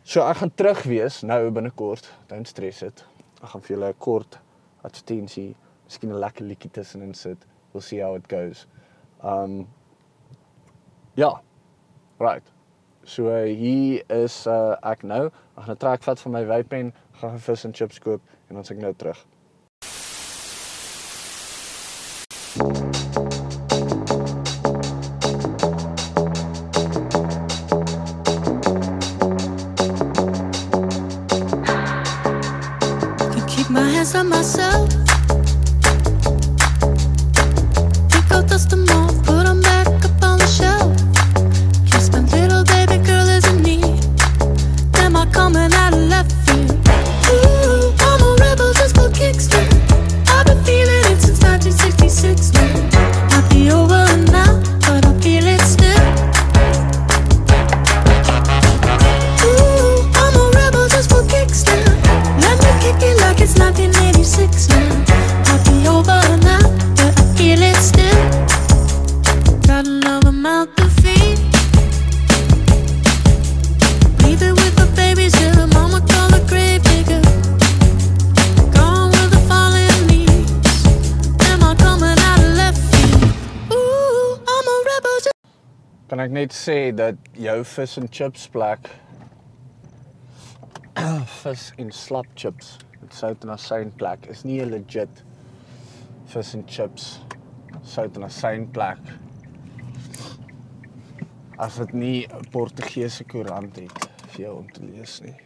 So 0.04 0.20
ek 0.28 0.42
gaan 0.42 0.52
terug 0.52 0.82
wees 0.84 1.22
nou 1.24 1.48
binnekort. 1.56 2.10
Don't 2.28 2.48
stress 2.48 2.84
dit. 2.84 3.04
Ek 3.40 3.54
gaan 3.54 3.64
vir 3.64 3.76
julle 3.76 3.88
'n 3.92 3.98
kort 3.98 4.38
advertensie, 4.84 5.54
miskien 5.84 6.12
'n 6.12 6.20
lekker 6.20 6.44
liedjie 6.44 6.70
tussenin 6.70 7.14
sit. 7.14 7.46
We'll 7.72 7.82
see 7.82 8.00
how 8.00 8.14
it 8.14 8.28
goes. 8.28 8.66
Um 9.22 9.66
Ja. 11.16 11.40
Right. 12.18 12.42
So 13.04 13.44
hier 13.44 14.02
is 14.08 14.46
uh, 14.46 14.76
ek 14.82 15.02
nou. 15.02 15.26
Ek 15.56 15.64
gaan 15.64 15.74
'n 15.74 15.76
trek 15.76 16.02
vat 16.02 16.20
van 16.20 16.32
my 16.32 16.44
wypen, 16.46 16.92
gaan 17.20 17.38
vis 17.38 17.64
en 17.64 17.72
chips 17.72 17.98
koop 17.98 18.22
en 18.48 18.54
dan 18.54 18.64
se 18.64 18.74
ek 18.74 18.80
nou 18.80 18.94
terug. 18.94 19.26
Ek 86.24 86.32
net 86.32 86.54
sê 86.56 86.88
dat 86.96 87.18
jou 87.36 87.58
vis 87.68 87.94
en 88.00 88.06
chips 88.08 88.46
plek 88.48 88.86
vis 91.42 91.64
en 91.82 91.90
slap 91.92 92.30
chips 92.40 92.70
met 93.02 93.12
sout 93.12 93.42
en 93.44 93.50
asyn 93.52 93.90
plek 94.00 94.24
is 94.32 94.44
nie 94.48 94.56
'n 94.64 94.70
legit 94.72 95.20
vis 96.32 96.52
en 96.56 96.62
chips 96.76 97.08
sout 97.94 98.16
en 98.16 98.24
asyn 98.28 98.64
plek 98.78 99.10
as 101.66 101.76
dit 101.82 101.92
nie 102.04 102.20
'n 102.24 102.48
Portugese 102.54 103.28
koerant 103.34 103.76
het 103.82 104.08
vir 104.30 104.40
jou 104.46 104.54
om 104.62 104.72
te 104.72 104.82
lees 104.82 105.20
nie. 105.26 105.36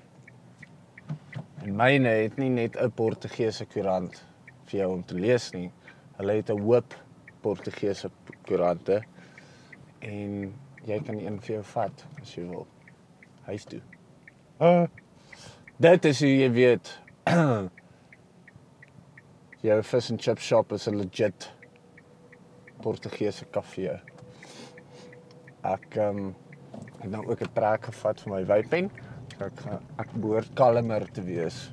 En 1.64 1.74
myne 1.76 2.14
het 2.22 2.38
nie 2.38 2.50
net 2.50 2.76
'n 2.76 2.90
Portugese 2.90 3.66
koerant 3.66 4.22
vir 4.70 4.80
jou 4.80 4.92
om 4.92 5.02
te 5.02 5.14
lees 5.14 5.50
nie. 5.52 5.72
Hulle 6.18 6.38
het 6.38 6.50
'n 6.50 6.62
hoop 6.62 6.94
Portugese 7.42 8.10
koerante 8.46 9.02
en 10.00 10.54
jy 10.88 10.98
kan 11.04 11.18
een 11.20 11.36
vir 11.44 11.58
jou 11.58 11.64
vat 11.74 12.04
as 12.22 12.34
jy 12.36 12.46
wil. 12.48 12.66
Huis 13.48 13.64
toe. 13.68 13.80
Uh, 14.60 14.86
dit 15.78 16.08
is 16.10 16.22
hoe 16.24 16.30
jy 16.32 16.48
weet 16.54 16.90
jou 19.68 19.78
fish 19.82 20.10
and 20.10 20.22
chip 20.22 20.40
shop 20.42 20.72
is 20.72 20.88
'n 20.88 20.98
legit 20.98 21.50
Portugese 22.82 23.44
kafee. 23.50 23.98
Ek 25.66 25.96
um, 25.96 26.34
het 27.00 27.10
nou 27.10 27.24
ook 27.26 27.42
'n 27.42 27.52
trek 27.54 27.84
gevat 27.90 28.20
vir 28.20 28.32
my 28.34 28.44
wypen. 28.46 28.90
So 29.36 29.44
ek 29.44 29.60
gaan 29.60 29.82
ek 29.98 30.12
behoort 30.12 30.54
kalmer 30.54 31.06
te 31.12 31.22
wees. 31.22 31.70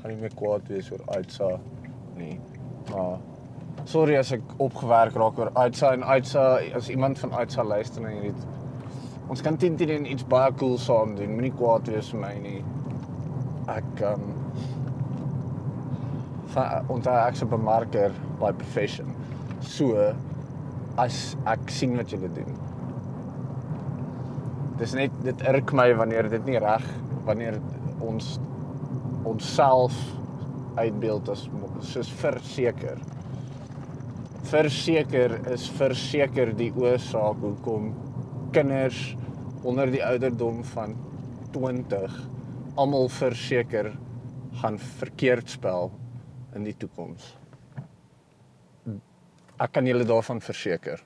Gaan 0.00 0.10
nie 0.10 0.20
meer 0.20 0.34
kwaad 0.34 0.68
wees 0.68 0.90
oor 0.90 1.04
Aitsa 1.16 1.60
nie. 2.16 2.40
Maar 2.90 3.18
sorry 3.84 4.16
as 4.16 4.32
ek 4.32 4.42
opgewerk 4.58 5.14
raak 5.16 5.38
oor 5.38 5.50
Aitsa 5.54 5.92
en 5.92 6.02
Aitsa 6.02 6.60
as 6.74 6.88
iemand 6.90 7.18
van 7.18 7.32
Aitsa 7.32 7.62
luister 7.64 8.02
na 8.02 8.08
hierdie 8.08 8.34
Ons 9.30 9.44
kan 9.46 9.54
teen 9.62 9.76
teen 9.78 10.08
iets 10.10 10.24
baie 10.26 10.50
cool 10.58 10.74
saam 10.82 11.12
doen. 11.14 11.36
Moenie 11.36 11.52
kwaad 11.54 11.86
wees 11.86 12.08
vir 12.10 12.18
my 12.24 12.32
nie. 12.42 12.60
Ek 13.70 14.00
ehm 14.02 14.24
um, 14.26 14.32
onthou 16.90 17.14
ek's 17.14 17.44
'n 17.44 17.50
bemarker 17.52 18.10
by 18.40 18.50
profession. 18.62 19.14
So 19.62 19.94
as 20.98 21.36
ek 21.46 21.70
sien 21.70 21.94
wat 21.96 22.10
julle 22.10 22.30
doen. 22.34 22.58
Dis 24.82 24.94
net 24.98 25.14
dit 25.22 25.46
irk 25.52 25.72
my 25.72 25.94
wanneer 25.94 26.28
dit 26.28 26.44
nie 26.50 26.58
reg 26.58 26.84
wanneer 27.24 27.60
ons 28.00 28.40
onsself 29.24 29.94
uitbeeld 30.76 31.28
as 31.28 31.48
soos 31.80 32.10
verseker. 32.10 32.98
Verseker 34.50 35.36
is 35.54 35.68
verseker 35.78 36.50
die 36.58 36.72
oorsaak 36.74 37.38
hoekom 37.38 37.92
kinders 38.50 38.98
onder 39.62 39.92
die 39.92 40.00
ouderdom 40.02 40.64
van 40.72 40.96
20 41.54 42.16
almal 42.74 43.06
verseker 43.14 43.92
gaan 44.62 44.78
verkeerd 44.98 45.52
spel 45.54 45.92
in 46.58 46.66
die 46.66 46.74
toekoms. 46.74 47.28
Ek 49.60 49.70
kan 49.76 49.86
julle 49.86 50.08
daarvan 50.08 50.42
verseker. 50.42 50.98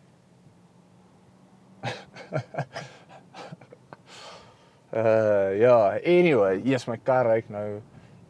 uh 4.94 5.50
ja, 5.64 5.76
anyway, 6.00 6.62
eers 6.64 6.88
my 6.88 6.96
kar 6.96 7.28
ry 7.28 7.42
nou 7.52 7.82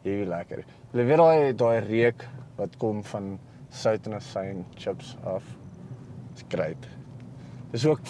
heavy 0.03 0.27
lekker. 0.27 0.65
Hulle 0.91 1.07
weet 1.07 1.23
daai 1.23 1.53
daai 1.63 1.79
reuk 1.87 2.27
wat 2.59 2.75
kom 2.81 3.03
van 3.15 3.37
sout 3.75 4.07
en 4.07 4.17
asyn 4.17 4.63
chips 4.79 5.15
af. 5.27 5.43
Dis 6.35 6.45
great. 6.51 6.87
Dis 7.71 7.85
ook 7.89 8.01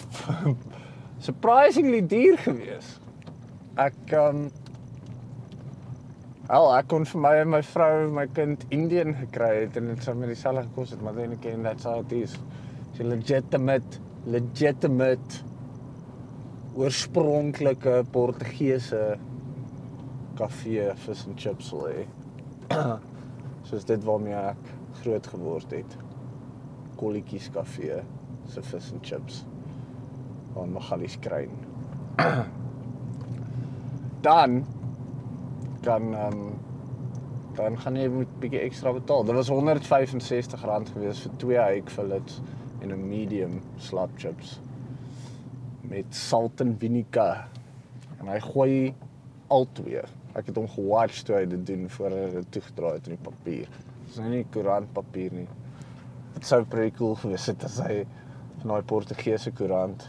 surprisingly 1.28 2.04
duur 2.06 2.38
gewees. 2.46 2.96
Ek 3.82 4.16
um 4.20 4.48
Al 6.54 6.68
ek 6.76 6.92
kon 6.92 7.08
vir 7.10 7.22
my 7.24 7.32
en 7.42 7.50
my 7.50 7.60
vrou 7.66 8.04
en 8.04 8.12
my 8.14 8.28
kind 8.38 8.62
Indian 8.76 9.16
gekry 9.18 9.64
het 9.64 9.80
en 9.80 9.88
dit 9.90 10.04
sou 10.06 10.14
met 10.14 10.30
dieselfde 10.30 10.68
gekos 10.68 10.92
het, 10.94 11.00
maar 11.02 11.16
dan 11.18 11.32
ek 11.34 11.48
en 11.50 11.66
that's 11.66 11.88
how 11.90 12.04
it 12.04 12.14
is. 12.14 12.36
It's 12.92 13.02
legitimate 13.02 13.98
legitimate 14.30 15.40
oorspronklike 16.78 18.04
Portugese 18.14 19.02
kafee 20.38 20.92
vis 21.08 21.26
en 21.26 21.38
chips 21.40 21.74
hê. 21.74 22.06
Soos 23.72 23.90
dit 23.90 24.06
waarmee 24.06 24.38
ek 24.38 24.75
groot 25.06 25.28
geword 25.28 25.74
het. 25.76 25.98
Kolletjies 27.00 27.50
kafee 27.54 28.02
se 28.50 28.62
vis 28.66 28.92
en 28.94 29.02
chips 29.06 29.44
aan 30.58 30.74
Magalies 30.74 31.18
kruin. 31.22 31.52
dan 34.28 34.64
kan 35.86 36.14
ehm 36.14 36.40
um, 36.40 36.54
dan 37.56 37.78
gaan 37.80 37.96
jy 37.96 38.10
moet 38.12 38.32
bietjie 38.42 38.60
ekstra 38.66 38.92
betaal. 38.92 39.24
Dit 39.24 39.38
was 39.38 39.50
R165 39.54 40.90
gewees 40.92 41.22
vir 41.24 41.36
twee 41.40 41.60
hake 41.62 41.92
fillets 41.94 42.42
en 42.82 42.92
'n 42.92 43.08
medium 43.08 43.62
slap 43.78 44.12
chips 44.20 44.60
met 45.82 46.06
salt 46.16 46.62
en 46.62 46.76
vinegar. 46.80 47.48
En 48.20 48.28
hy 48.28 48.40
gooi 48.40 48.94
al 49.48 49.68
twee. 49.72 50.02
Ek 50.36 50.46
het 50.46 50.56
hom 50.56 50.68
gewatch 50.68 51.24
toe 51.24 51.36
hy 51.36 51.46
dit 51.46 51.66
doen 51.66 51.90
voor 51.90 52.12
hy 52.12 52.30
dit 52.34 52.52
toegedraai 52.52 52.94
het 52.94 53.08
in 53.08 53.16
die 53.16 53.24
papier. 53.24 53.70
Dis 54.16 54.24
nou 54.24 54.30
nie 54.32 54.46
koerantpapier 54.48 55.34
nie. 55.36 55.48
Dit 56.38 56.46
sou 56.48 56.62
pretty 56.72 56.94
cool 56.96 57.18
gewees 57.22 57.50
het 57.52 57.64
as 57.68 57.82
hy 57.84 58.06
van 58.62 58.70
daai 58.72 58.86
Portugese 58.88 59.52
koerant 59.52 60.06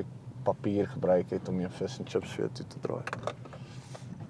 ek 0.00 0.12
papier 0.46 0.86
gebruik 0.88 1.28
het 1.32 1.48
om 1.52 1.58
jou 1.60 1.68
vis 1.76 1.98
en 2.00 2.08
chips 2.08 2.32
vir 2.38 2.48
toe 2.56 2.64
te 2.72 2.80
draai. 2.86 3.02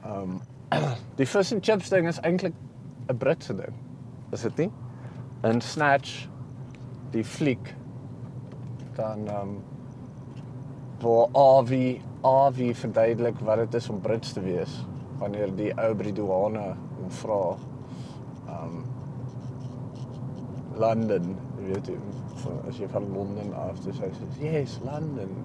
Ehm 0.02 0.33
um, 0.35 0.40
die 1.21 1.26
vis 1.30 1.52
en 1.54 1.62
chips 1.62 1.92
ding 1.92 2.09
is 2.11 2.18
eintlik 2.26 2.56
'n 3.06 3.18
Britse 3.23 3.54
ding. 3.54 3.76
Is 4.35 4.42
dit 4.42 4.64
nie? 4.64 4.71
In 5.47 5.62
Snatch 5.62 6.26
die 7.14 7.25
fliek 7.25 7.71
dan 8.99 9.28
ehm 9.28 9.54
um, 9.54 9.54
waar 11.06 11.30
Avi 11.44 12.00
Avi 12.23 12.73
verduidelik 12.75 13.38
wat 13.47 13.62
dit 13.62 13.78
is 13.78 13.88
om 13.94 14.00
Brits 14.00 14.35
te 14.35 14.42
wees 14.42 14.75
wanneer 15.23 15.54
die 15.54 15.71
ou 15.78 15.94
by 15.94 16.11
die 16.11 16.18
douane 16.18 16.66
hom 16.99 17.14
vra 17.23 17.40
ehm 17.54 18.59
um, 18.59 18.84
London, 20.81 21.37
jy 21.59 21.73
weet 21.73 21.93
jy, 21.93 21.99
van, 22.43 22.59
as 22.69 22.78
jy 22.78 22.88
van 22.93 23.07
Londen 23.14 23.54
af, 23.54 23.81
dis 23.85 24.00
hy 24.02 24.11
sê, 24.16 24.28
"Yes, 24.43 24.81
London." 24.85 25.45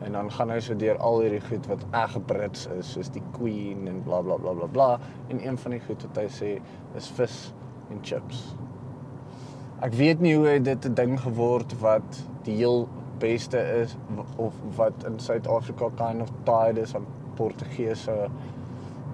En 0.00 0.12
dan 0.12 0.30
gaan 0.32 0.50
hy 0.50 0.60
so 0.60 0.74
deur 0.74 0.98
al 0.98 1.20
hierdie 1.20 1.42
goed 1.44 1.66
wat 1.66 1.84
reg 1.92 2.14
Brits 2.26 2.66
is, 2.78 2.92
soos 2.92 3.10
die 3.12 3.22
Queen 3.32 3.88
en 3.88 4.02
bla 4.02 4.22
bla 4.22 4.36
bla 4.36 4.52
bla 4.52 4.66
bla. 4.66 4.98
En 5.28 5.46
een 5.46 5.58
van 5.58 5.70
die 5.70 5.80
goed 5.80 6.02
wat 6.02 6.16
hy 6.16 6.28
sê 6.28 6.60
is 6.96 7.08
vis 7.08 7.52
en 7.90 7.98
chips. 8.02 8.54
Ek 9.80 9.92
weet 9.92 10.20
nie 10.20 10.34
hoe 10.36 10.60
dit 10.60 10.86
'n 10.86 10.94
ding 10.94 11.20
geword 11.20 11.78
wat 11.80 12.24
die 12.44 12.56
heel 12.56 12.88
beste 13.18 13.58
is 13.82 13.96
of 14.36 14.54
wat 14.76 15.04
in 15.04 15.18
Suid-Afrika 15.18 15.90
kind 15.96 16.22
of 16.22 16.30
tied 16.44 16.78
is 16.78 16.94
aan 16.94 17.06
Portugese 17.34 18.28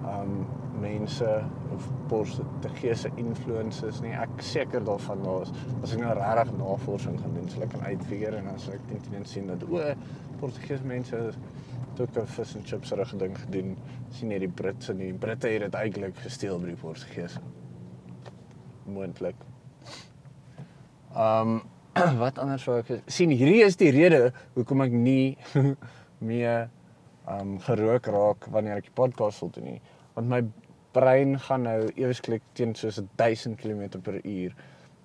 um 0.05 0.45
mense 0.81 1.27
of 1.73 1.87
Portugese 2.07 3.11
influences 3.17 4.01
nie. 4.01 4.13
Ek 4.17 4.41
seker 4.45 4.83
daarvan 4.85 5.23
daar's 5.25 5.51
as 5.81 5.93
ek 5.95 6.01
nou 6.03 6.13
regtig 6.17 6.53
navorsing 6.59 7.17
gaan 7.21 7.37
doen, 7.37 7.49
sal 7.51 7.65
ek 7.67 7.73
kan 7.75 7.85
uitfigure 7.87 8.41
en 8.41 8.51
as 8.53 8.67
ek 8.73 8.83
teen 8.91 9.25
sien 9.29 9.49
dat 9.51 9.65
o 9.67 9.81
Portugese 10.41 10.85
mense 10.87 11.21
ook 11.97 12.17
'n 12.17 12.25
vis 12.25 12.55
en 12.55 12.63
chips 12.63 12.91
reg 12.91 13.11
ding 13.17 13.37
gedoen, 13.37 13.77
sien 14.09 14.29
net 14.29 14.39
die 14.39 14.47
Britse 14.49 14.93
nie. 14.93 15.13
Britte 15.13 15.47
het 15.47 15.61
dit 15.61 15.73
eintlik 15.73 16.15
gesteel 16.15 16.59
by 16.59 16.67
die 16.67 16.75
Portugese. 16.75 17.39
Moontlik. 18.85 19.35
Um 21.15 21.61
wat 22.23 22.37
anders 22.37 22.65
wou 22.65 22.77
ek 22.77 23.01
sien 23.09 23.31
hierdie 23.33 23.63
is 23.65 23.77
die 23.79 23.89
rede 23.89 24.33
hoekom 24.53 24.81
ek 24.81 24.91
nie 24.91 25.37
meer 26.29 26.69
um 27.27 27.57
gerook 27.59 28.07
raak 28.13 28.47
wanneer 28.53 28.77
ek 28.77 28.91
die 28.91 28.97
podcast 28.97 29.41
wil 29.41 29.49
doen 29.55 29.71
nie 29.71 29.81
want 30.15 30.29
my 30.29 30.41
brein 30.95 31.37
gaan 31.39 31.65
nou 31.67 31.79
ewesklik 31.95 32.43
teen 32.57 32.75
soos 32.75 32.99
1000 33.19 33.57
km 33.59 34.01
per 34.03 34.19
uur. 34.23 34.55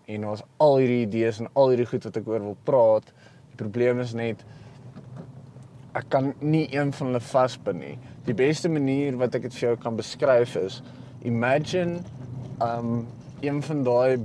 En 0.06 0.26
ons 0.28 0.42
al 0.56 0.76
hierdie 0.80 1.04
idees 1.06 1.40
en 1.40 1.50
al 1.52 1.72
hierdie 1.72 1.88
goed 1.90 2.04
wat 2.08 2.18
ek 2.20 2.28
oor 2.28 2.44
wil 2.46 2.58
praat. 2.66 3.12
Die 3.52 3.60
probleem 3.60 4.02
is 4.04 4.14
net 4.18 4.44
ek 5.98 6.08
kan 6.12 6.32
nie 6.40 6.64
een 6.72 6.92
van 6.96 7.10
hulle 7.10 7.20
vasbin 7.20 7.80
nie. 7.82 7.96
Die 8.24 8.36
beste 8.36 8.70
manier 8.72 9.16
wat 9.20 9.34
ek 9.36 9.48
dit 9.48 9.56
vir 9.58 9.68
jou 9.68 9.74
kan 9.82 9.98
beskryf 9.98 10.56
is 10.60 10.80
imagine 11.28 12.00
um 12.64 13.02
een 13.42 13.60
van 13.62 13.82
daai 13.84 14.22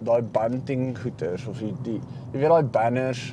daai 0.00 0.22
bunting 0.22 0.94
goeters 0.96 1.46
of 1.48 1.58
die, 1.84 1.98
jy 2.32 2.40
weet 2.40 2.52
daai 2.52 2.70
banners 2.72 3.24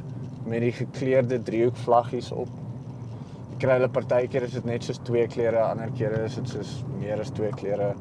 met 0.47 0.63
die 0.63 0.73
gekleurde 0.75 1.39
driehoekvlaggies 1.43 2.31
op. 2.35 2.51
Kry 3.57 3.73
hulle 3.73 3.89
partykeer 3.89 4.43
is 4.45 4.53
dit 4.53 4.65
net 4.69 4.83
soos 4.85 4.99
twee 5.07 5.25
kleure, 5.33 5.63
ander 5.65 5.89
kere 5.97 6.19
is 6.27 6.35
dit 6.37 6.51
soos 6.51 6.73
meer 6.99 7.23
as 7.23 7.31
twee 7.33 7.49
kleure. 7.57 7.93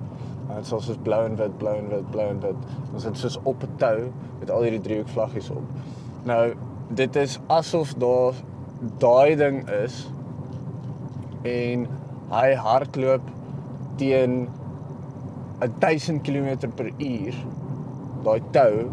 En 0.46 0.58
dit 0.58 0.68
sal 0.68 0.82
soos 0.84 0.98
blou 1.06 1.22
en 1.24 1.38
wit, 1.38 1.54
blou 1.60 1.72
en 1.80 1.88
wit, 1.88 2.10
blou 2.12 2.26
en 2.28 2.42
wit. 2.42 2.66
Ons 2.92 3.06
het 3.08 3.16
soos 3.16 3.38
op 3.44 3.64
'n 3.64 3.78
tou 3.80 4.10
met 4.40 4.50
al 4.50 4.66
hierdie 4.66 4.82
driehoekvlaggies 4.84 5.48
op. 5.50 5.64
Nou, 6.24 6.54
dit 6.88 7.16
is 7.16 7.38
asof 7.48 7.94
daar 7.94 8.34
daai 8.98 9.36
ding 9.36 9.64
is 9.68 10.10
en 11.42 11.88
hy 12.30 12.54
hardloop 12.54 13.22
teen 13.96 14.48
1000 15.80 16.22
km 16.22 16.68
per 16.76 16.92
uur 16.98 17.34
daai 18.26 18.42
tou 18.52 18.90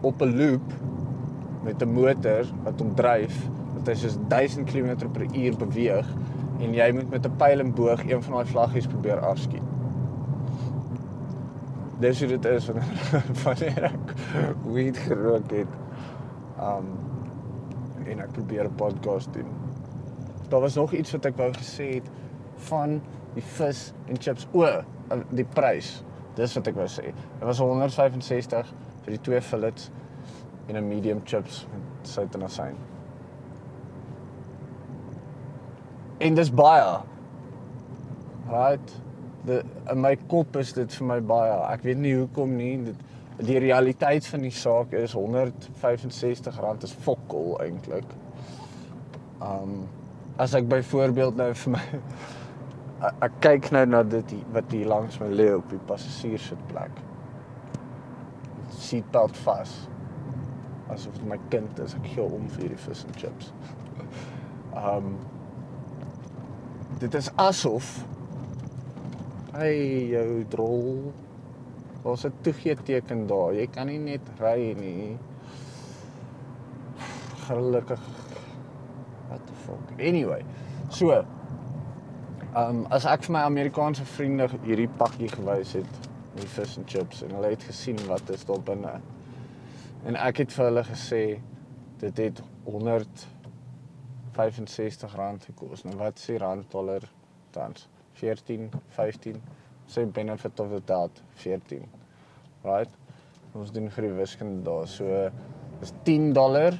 op 0.00 0.22
'n 0.22 0.36
loop 0.38 0.72
met 1.62 1.82
'n 1.82 1.92
motor 1.92 2.46
wat 2.64 2.80
hom 2.80 2.94
dryf 2.94 3.34
hy 3.86 3.94
soos 3.94 4.18
1000 4.28 4.66
km 4.70 5.08
per 5.12 5.26
uur 5.34 5.56
beweeg 5.56 6.08
en 6.60 6.74
jy 6.74 6.92
moet 6.92 7.10
met 7.10 7.26
'n 7.26 7.36
pyl 7.36 7.60
en 7.60 7.74
boog 7.74 8.04
een 8.04 8.22
van 8.22 8.32
daai 8.32 8.46
vlaggies 8.52 8.86
probeer 8.86 9.20
afskiet. 9.20 9.62
Dis 12.00 12.20
hoe 12.20 12.28
dit 12.28 12.44
is 12.44 12.66
wanneer 12.68 13.42
wanneer 13.44 13.84
ek 13.84 14.14
weed 14.64 14.98
gerook 14.98 15.50
het. 15.50 15.68
Um 16.60 16.88
en 18.06 18.20
ek 18.20 18.32
probeer 18.32 18.64
'n 18.64 18.74
podcast 18.74 19.32
doen. 19.32 19.48
Daar 20.48 20.60
was 20.60 20.74
nog 20.74 20.92
iets 20.92 21.10
wat 21.10 21.24
ek 21.24 21.36
wou 21.36 21.52
gesê 21.52 21.94
het 21.94 22.10
van 22.56 23.00
die 23.34 23.42
vis 23.42 23.92
en 24.06 24.16
chips. 24.18 24.46
O, 24.52 24.82
die 25.30 25.44
prys. 25.44 26.04
Dis 26.34 26.54
wat 26.54 26.66
ek 26.66 26.74
wou 26.74 26.86
sê. 26.86 27.12
Dit 27.12 27.44
was 27.44 27.58
165 27.58 28.74
vir 29.02 29.10
die 29.10 29.20
twee 29.20 29.40
fillets 29.40 29.90
en 30.66 30.76
'n 30.76 30.88
medium 30.88 31.20
chips 31.24 31.66
met 31.72 32.08
sout 32.08 32.34
en 32.34 32.42
asyn. 32.42 32.76
En 36.18 36.34
dis 36.34 36.52
baie. 36.52 37.00
Right? 38.48 38.94
De 39.44 39.62
in 39.90 40.00
my 40.00 40.16
kop 40.26 40.56
is 40.56 40.72
dit 40.72 40.94
vir 40.98 41.06
my 41.06 41.18
baie. 41.20 41.58
Ek 41.72 41.84
weet 41.86 42.00
nie 42.00 42.14
hoekom 42.16 42.56
nie. 42.56 42.76
Dit 42.88 43.04
die 43.44 43.58
realiteit 43.60 44.24
van 44.26 44.46
die 44.46 44.54
saak 44.54 44.94
is 44.96 45.12
R165 45.16 46.86
is 46.86 46.94
fokol 47.04 47.58
eintlik. 47.60 48.08
Um 49.44 49.84
as 50.40 50.52
ek 50.56 50.66
byvoorbeeld 50.68 51.36
nou 51.36 51.50
vir 51.56 51.72
my 51.72 51.82
ek, 53.24 53.36
kyk 53.44 53.70
nou 53.72 53.84
na 53.88 54.02
dit 54.04 54.34
wat 54.52 54.72
hier 54.72 54.88
langs 54.88 55.20
my 55.20 55.28
lê 55.32 55.50
op 55.56 55.68
die 55.72 55.80
passasierssitplek. 55.88 57.04
Seatbelt 58.72 59.36
vas. 59.44 59.76
Asof 60.92 61.16
dit 61.20 61.28
my 61.28 61.40
kind 61.52 61.80
is. 61.84 61.96
Ek 62.00 62.12
gee 62.14 62.24
om 62.24 62.48
vir 62.56 62.66
hierdie 62.66 62.84
vis 62.88 63.04
en 63.04 63.20
chips. 63.20 63.52
Um 64.76 65.14
dit 67.00 67.14
is 67.14 67.30
asof 67.36 67.92
hy 69.56 69.72
jou 70.12 70.44
drol 70.52 71.12
Daar's 72.06 72.24
'n 72.24 72.32
toegee 72.40 72.76
teken 72.82 73.26
daar. 73.26 73.54
Jy 73.54 73.66
kan 73.66 73.86
nie 73.86 73.98
net 73.98 74.20
ry 74.38 74.74
nie. 74.78 75.18
Gelukkig 77.46 78.00
what 79.28 79.46
the 79.46 79.52
fuck. 79.52 79.98
Anyway, 79.98 80.44
so 80.88 81.24
um, 82.54 82.86
as 82.90 83.04
ek 83.04 83.24
vir 83.24 83.32
my 83.32 83.40
Amerikaanse 83.40 84.04
vriende 84.04 84.46
hierdie 84.62 84.88
pakkie 84.88 85.28
gewys 85.28 85.72
het, 85.72 86.08
die 86.34 86.46
fish 86.46 86.78
and 86.78 86.86
chips 86.86 87.22
en 87.22 87.34
hulle 87.34 87.50
het 87.56 87.62
gesien 87.62 87.98
wat 88.06 88.30
is 88.30 88.44
daar 88.44 88.62
binne. 88.62 89.00
En 90.04 90.16
ek 90.16 90.36
het 90.36 90.52
vir 90.52 90.64
hulle 90.64 90.84
gesê 90.84 91.40
dit 91.98 92.16
het 92.16 92.42
165 94.36 95.14
rand 95.16 95.44
gekos. 95.44 95.84
Nou 95.84 95.96
wat 96.00 96.20
sê 96.20 96.36
rand 96.40 96.66
dollar 96.72 97.04
tans? 97.56 97.88
14, 98.20 98.70
15 98.96 99.40
sê 99.88 100.04
benefit 100.12 100.60
of 100.60 100.70
the 100.70 100.80
doubt 100.84 101.22
14. 101.42 101.84
Right? 102.64 102.92
Ons 103.56 103.72
doen 103.72 103.88
vir 103.92 104.08
die 104.08 104.14
wiskunde 104.16 104.64
daar. 104.66 104.86
So 104.88 105.30
is 105.82 105.92
10 106.04 106.32
dollar 106.36 106.76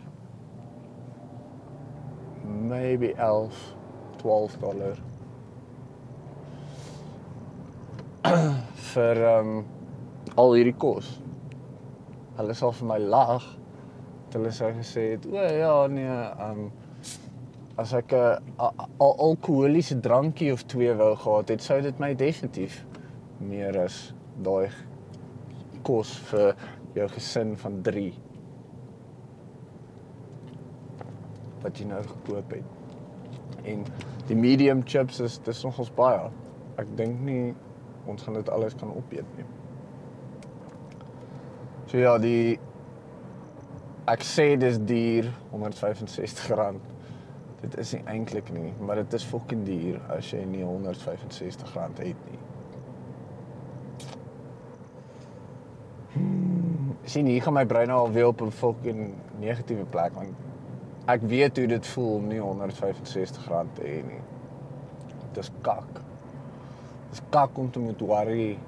maybe 2.47 3.12
11 3.16 3.53
12 4.23 4.57
dollar 4.62 4.97
vir 8.92 9.23
ehm 9.23 9.51
um, 9.53 9.66
al 10.37 10.57
hierdie 10.57 10.75
kos. 10.77 11.12
Hulle 12.37 12.55
sal 12.59 12.75
vir 12.77 12.88
my 12.90 12.97
lag. 13.01 13.45
Hulle 14.35 14.51
sou 14.53 14.73
gesê 14.77 15.05
het, 15.12 15.27
"O 15.31 15.37
ja, 15.37 15.87
nee, 15.87 16.09
ehm 16.09 16.66
um, 16.66 16.73
as 17.77 17.93
ek 17.93 18.12
'n 18.12 18.41
al 18.99 19.15
alkoholiese 19.29 20.01
drankie 20.01 20.53
of 20.53 20.65
twee 20.65 20.95
wou 20.95 21.15
gehad 21.17 21.49
het, 21.49 21.62
sou 21.62 21.81
dit 21.81 21.99
my 21.99 22.15
definitief 22.15 22.85
meer 23.41 23.79
as 23.79 24.15
daai 24.43 24.71
kos 25.83 26.17
vir 26.31 26.57
jou 26.95 27.09
gesin 27.09 27.57
van 27.57 27.83
3 27.83 28.12
wat 31.62 31.79
jy 31.79 31.87
nou 31.87 32.03
gekoop 32.03 32.51
het. 32.51 32.65
En 33.65 33.85
die 34.29 34.37
medium 34.37 34.83
chips 34.87 35.21
is 35.21 35.39
dis 35.39 35.62
nogals 35.65 35.91
baie. 35.91 36.31
Ek 36.79 36.87
dink 36.97 37.21
nie 37.21 37.55
ons 38.07 38.23
gaan 38.23 38.35
dit 38.39 38.51
alles 38.51 38.75
kan 38.79 38.93
opeet 38.95 39.27
nie. 39.37 39.47
So 41.91 41.99
ja, 41.99 42.17
die 42.19 42.59
ek 44.07 44.23
sê 44.23 44.55
dis 44.59 44.79
duur, 44.79 45.33
R165. 45.53 46.96
Dit 47.67 47.81
is 47.83 47.97
nie 47.97 48.03
eintlik 48.07 48.51
nie, 48.55 48.69
maar 48.79 49.01
dit 49.01 49.15
is 49.19 49.25
fucking 49.27 49.65
duur 49.67 49.97
as 50.15 50.29
jy 50.31 50.45
nie 50.47 50.63
R165 50.63 51.73
het 51.99 52.21
nie. 52.29 52.39
Hmm, 56.13 56.93
sien 57.11 57.27
hier 57.27 57.43
gaan 57.43 57.57
my 57.59 57.65
brein 57.67 57.91
nou 57.91 58.05
al 58.05 58.15
weer 58.15 58.31
op 58.31 58.45
'n 58.47 58.55
fucking 58.55 59.15
negatiewe 59.43 59.85
plek 59.85 60.15
want 60.15 61.11
ek 61.11 61.27
weet 61.27 61.59
hoe 61.59 61.67
dit 61.67 61.87
voel 61.87 62.15
om 62.15 62.27
nie 62.29 62.41
165 62.41 63.49
rand 63.49 63.75
te 63.75 63.83
hê 63.83 64.01
nie. 64.07 64.23
Dis 65.35 65.51
kak. 65.63 66.01
Dis 67.11 67.23
kak 67.31 67.59
om 67.59 67.71
te 67.71 67.81
moet 67.81 68.01
worry 68.01 68.59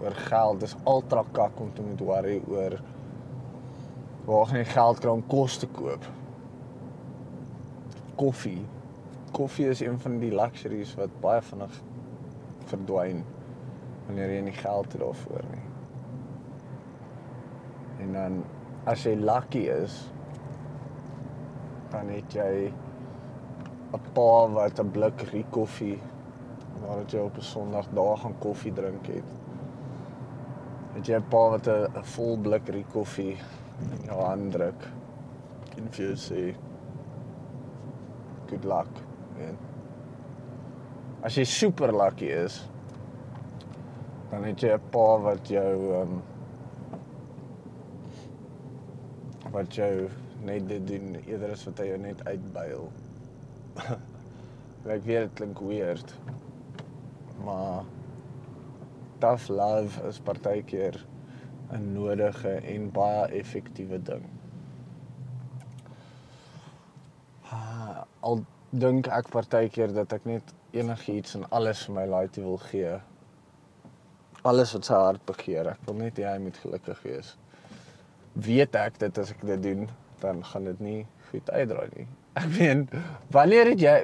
oor 0.00 0.14
geld. 0.14 0.60
Dis 0.60 0.76
ultra 0.86 1.24
kak 1.32 1.60
om 1.60 1.72
te 1.74 1.82
moet 1.82 2.00
worry 2.00 2.42
oor 2.48 2.80
waar 4.24 4.46
gaan 4.46 4.58
jy 4.58 4.64
geld 4.64 4.98
kry 5.00 5.10
om 5.10 5.26
kos 5.26 5.58
te 5.58 5.66
koop. 5.66 6.06
Koffie. 8.16 8.64
Koffie 9.32 9.68
is 9.68 9.80
een 9.80 9.98
van 9.98 10.18
die 10.18 10.32
luxuries 10.34 10.94
wat 10.98 11.20
baie 11.20 11.42
vinnig 11.42 11.82
verdwyn 12.70 13.24
wanneer 14.06 14.34
jy 14.34 14.40
nie 14.46 14.56
geld 14.56 14.92
het 14.92 15.00
daarvoor 15.00 15.46
nie. 15.50 15.62
En 18.04 18.12
dan 18.12 18.42
as 18.90 19.04
jy 19.06 19.14
lucky 19.18 19.64
is, 19.72 19.96
dan 21.90 22.10
het 22.12 22.34
jy 22.34 22.72
'n 23.94 24.02
pa 24.14 24.48
wat 24.52 24.80
'n 24.80 24.90
blik 24.90 25.20
rie 25.32 25.46
koffie 25.50 25.98
nadat 26.82 27.12
jy 27.12 27.20
op 27.20 27.36
'n 27.38 27.48
Sondag 27.50 27.88
daar 27.94 28.16
gaan 28.16 28.38
koffie 28.38 28.72
drink 28.72 29.06
het. 29.06 29.30
Het 30.94 31.06
jy 31.06 31.16
'n 31.16 31.28
pa 31.28 31.48
wat 31.50 31.68
'n 31.68 32.04
vol 32.14 32.38
blik 32.38 32.68
rie 32.68 32.86
koffie 32.92 33.36
in 33.92 34.04
jou 34.06 34.20
hand 34.20 34.52
druk 34.52 34.88
en 35.76 35.88
vir 35.90 36.04
jou 36.06 36.16
sê 36.16 36.54
good 38.54 38.64
luck. 38.64 38.90
En 39.42 39.56
as 41.26 41.34
jy 41.38 41.44
super 41.48 41.90
lucky 41.94 42.28
is, 42.30 42.60
dan 44.30 44.44
het 44.46 44.62
jy 44.62 44.74
'n 44.74 44.90
pa 44.94 45.08
wat 45.22 45.48
jou 45.48 45.72
ehm 45.94 46.14
um, 46.14 46.22
wat 49.54 49.74
jou 49.74 50.08
net 50.42 50.68
dit 50.68 50.86
doen 50.86 51.14
eerder 51.26 51.50
as 51.54 51.64
wat 51.64 51.78
hy 51.78 51.86
jou 51.86 51.98
net 51.98 52.22
uitbuil. 52.26 52.88
ek 54.94 55.02
weet 55.06 55.26
dit 55.26 55.34
klink 55.34 55.60
weird. 55.60 56.14
Maar 57.44 57.84
tough 59.18 59.48
love 59.48 60.02
is 60.08 60.18
partykeer 60.20 60.98
'n 61.72 61.92
nodige 61.92 62.54
en 62.74 62.90
baie 62.90 63.26
effektiewe 63.40 64.02
ding. 64.02 64.26
Ah, 67.50 68.02
al 68.24 68.42
dink 68.74 69.08
ek 69.12 69.30
partykeer 69.32 69.92
dat 69.94 70.12
ek 70.16 70.26
net 70.28 70.54
enigiets 70.74 71.36
en 71.38 71.46
alles 71.54 71.84
vir 71.86 71.96
my 71.98 72.04
laaitie 72.10 72.42
wil 72.42 72.58
gee. 72.66 72.96
Alles 74.44 74.74
wat 74.76 74.88
sy 74.88 75.00
hart 75.00 75.24
begeer. 75.28 75.70
Ek 75.74 75.84
wil 75.88 76.00
net 76.00 76.18
hê 76.20 76.26
hy 76.28 76.38
moet 76.42 76.58
gelukkig 76.62 77.02
wees. 77.06 77.34
Weet 78.34 78.74
ek 78.76 78.98
dat 79.02 79.20
as 79.22 79.30
ek 79.34 79.44
dit 79.46 79.62
doen, 79.62 79.86
dan 80.24 80.42
gaan 80.50 80.70
dit 80.70 80.80
nie 80.82 81.00
goed 81.30 81.50
uitdraai 81.50 81.90
nie. 81.94 82.06
Ek 82.40 82.48
meen, 82.56 82.86
wanneer 83.34 83.70
het 83.72 83.82
jy 83.82 83.94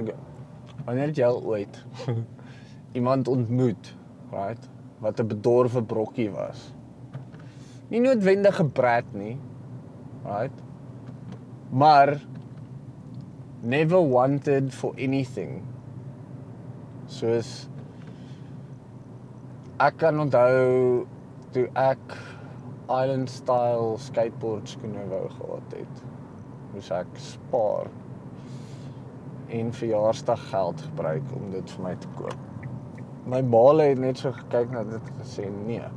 wanneer 0.87 1.11
het 1.11 1.18
jy 1.18 1.28
ooit 1.28 1.80
iemand 2.98 3.28
ontmoet, 3.28 3.90
right, 4.33 4.68
wat 5.02 5.20
'n 5.20 5.28
bedorwe 5.28 5.83
brokkie 5.83 6.30
was? 6.30 6.70
Nie 7.90 8.00
noodwendig 8.00 8.56
gebrat 8.56 9.06
nie, 9.12 9.37
right? 10.24 10.54
Maar 11.70 12.20
never 13.62 14.01
wanted 14.01 14.73
for 14.73 14.94
anything. 14.99 15.61
Soos 17.11 17.68
ek 19.81 19.99
kan 20.01 20.20
onthou 20.23 21.07
toe 21.55 21.66
ek 21.79 22.14
island 22.90 23.31
style 23.33 23.96
skateboard 24.01 24.68
skoene 24.68 25.05
wou 25.11 25.25
gehad 25.37 25.77
het. 25.77 26.05
Moes 26.73 26.90
ek 26.94 27.20
spaar 27.20 27.90
en 29.51 29.73
verjaarsdag 29.75 30.42
geld 30.51 30.85
gebruik 30.88 31.33
om 31.37 31.51
dit 31.55 31.75
vir 31.77 31.85
my 31.85 31.94
te 32.01 32.11
koop. 32.18 32.68
My 33.31 33.40
maale 33.44 33.90
het 33.90 34.01
net 34.01 34.23
so 34.23 34.33
gekyk 34.35 34.70
na 34.75 34.85
dit 34.88 35.11
gesê 35.20 35.49
nee. 35.66 35.88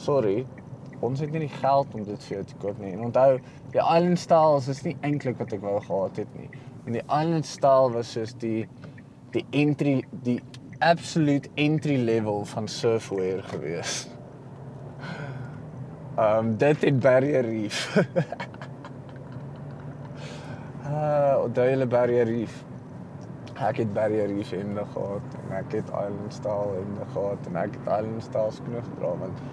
Sorry, 0.00 0.42
ons 1.04 1.22
het 1.22 1.32
nie 1.32 1.46
die 1.46 1.54
geld 1.60 1.94
om 1.96 2.04
dit 2.04 2.26
vir 2.26 2.36
jou 2.36 2.42
te 2.50 2.58
koop 2.62 2.82
nie. 2.82 2.92
En 2.96 3.06
onthou, 3.08 3.38
die 3.72 3.80
island 3.80 4.20
styles 4.20 4.68
is 4.68 4.82
nie 4.84 4.96
eintlik 5.06 5.38
wat 5.40 5.54
ek 5.56 5.64
wou 5.64 5.78
gehad 5.86 6.20
het 6.20 6.36
nie. 6.36 6.50
En 6.84 6.92
die 6.92 7.02
island 7.02 7.46
style 7.46 7.92
was 7.92 8.12
soos 8.12 8.34
die 8.40 8.68
die 9.30 9.44
entry 9.54 10.00
die 10.24 10.40
absolute 10.80 11.48
entry 11.54 11.96
level 12.02 12.44
van 12.44 12.68
surfwear 12.68 13.42
gewees. 13.52 14.08
Ehm 16.16 16.38
um, 16.38 16.56
dit 16.56 16.84
het 16.84 17.00
Barrier 17.00 17.44
Reef. 17.44 17.84
Uh, 20.90 21.34
Oudtshoorn 21.34 21.88
Barrier 21.88 22.24
Reef. 22.26 22.64
Ek 23.54 23.76
het 23.76 23.92
Barrier 23.94 24.26
Reef 24.26 24.50
in 24.52 24.72
die 24.74 24.84
gehad 24.92 25.36
en 25.38 25.52
ek 25.54 25.76
het 25.76 25.90
Island 25.92 26.34
Style 26.34 26.80
in 26.80 26.96
die 26.96 27.06
gehad 27.12 27.46
en 27.46 27.58
ek 27.60 27.76
het 27.76 27.86
Island 28.00 28.24
Style 28.26 28.54
skoene 28.56 28.82
gedra 28.88 29.12
want 29.20 29.44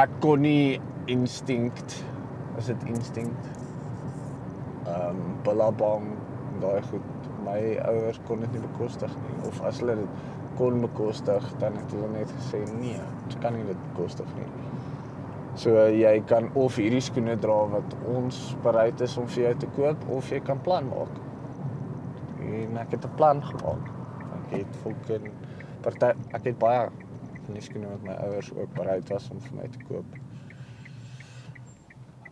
ek 0.00 0.16
kon 0.24 0.42
nie 0.42 0.80
instinct 1.06 2.00
is 2.58 2.72
dit 2.72 2.88
instinct 2.90 3.59
ehm 4.90 5.16
um, 5.16 5.38
Billabong 5.46 6.10
daai 6.60 6.82
goed 6.90 7.28
my 7.44 7.60
ouers 7.88 8.20
kon 8.28 8.42
dit 8.44 8.52
nie 8.56 8.62
bekostig 8.66 9.12
nie 9.24 9.36
of 9.48 9.60
as 9.68 9.80
hulle 9.80 9.96
dit 10.02 10.24
kon 10.58 10.80
bekostig 10.82 11.46
dan 11.62 11.76
het 11.80 11.94
hulle 11.94 12.10
net 12.12 12.32
gesê 12.36 12.60
nee, 12.76 13.00
ons 13.24 13.38
kan 13.40 13.54
nie 13.56 13.64
dit 13.64 13.84
bekostig 13.90 14.28
nie. 14.36 14.48
So 15.60 15.86
jy 15.92 16.12
kan 16.30 16.50
of 16.58 16.76
hierdie 16.78 17.02
skoene 17.04 17.36
dra 17.40 17.56
wat 17.72 17.94
ons 18.12 18.38
bereid 18.64 19.00
is 19.04 19.16
om 19.20 19.28
vir 19.34 19.44
jou 19.46 19.54
te 19.62 19.70
koop 19.78 20.04
of 20.16 20.30
jy 20.32 20.40
kan 20.44 20.60
plan 20.66 20.88
maak. 20.90 21.16
En 22.40 22.76
ek 22.82 22.92
het 22.96 23.04
'n 23.06 23.16
plan 23.16 23.42
gemaak. 23.42 23.88
Ek 24.36 24.58
het 24.58 24.76
fucking 24.82 25.30
party 25.82 26.12
ek 26.32 26.44
het 26.44 26.58
baie 26.58 26.90
van 27.44 27.54
die 27.54 27.62
skoene 27.62 27.88
wat 27.88 28.02
my 28.02 28.14
ouers 28.26 28.52
ook 28.52 28.74
bereid 28.74 29.08
was 29.08 29.30
om 29.30 29.40
vir 29.40 29.56
my 29.56 29.68
te 29.68 29.84
koop. 29.88 30.06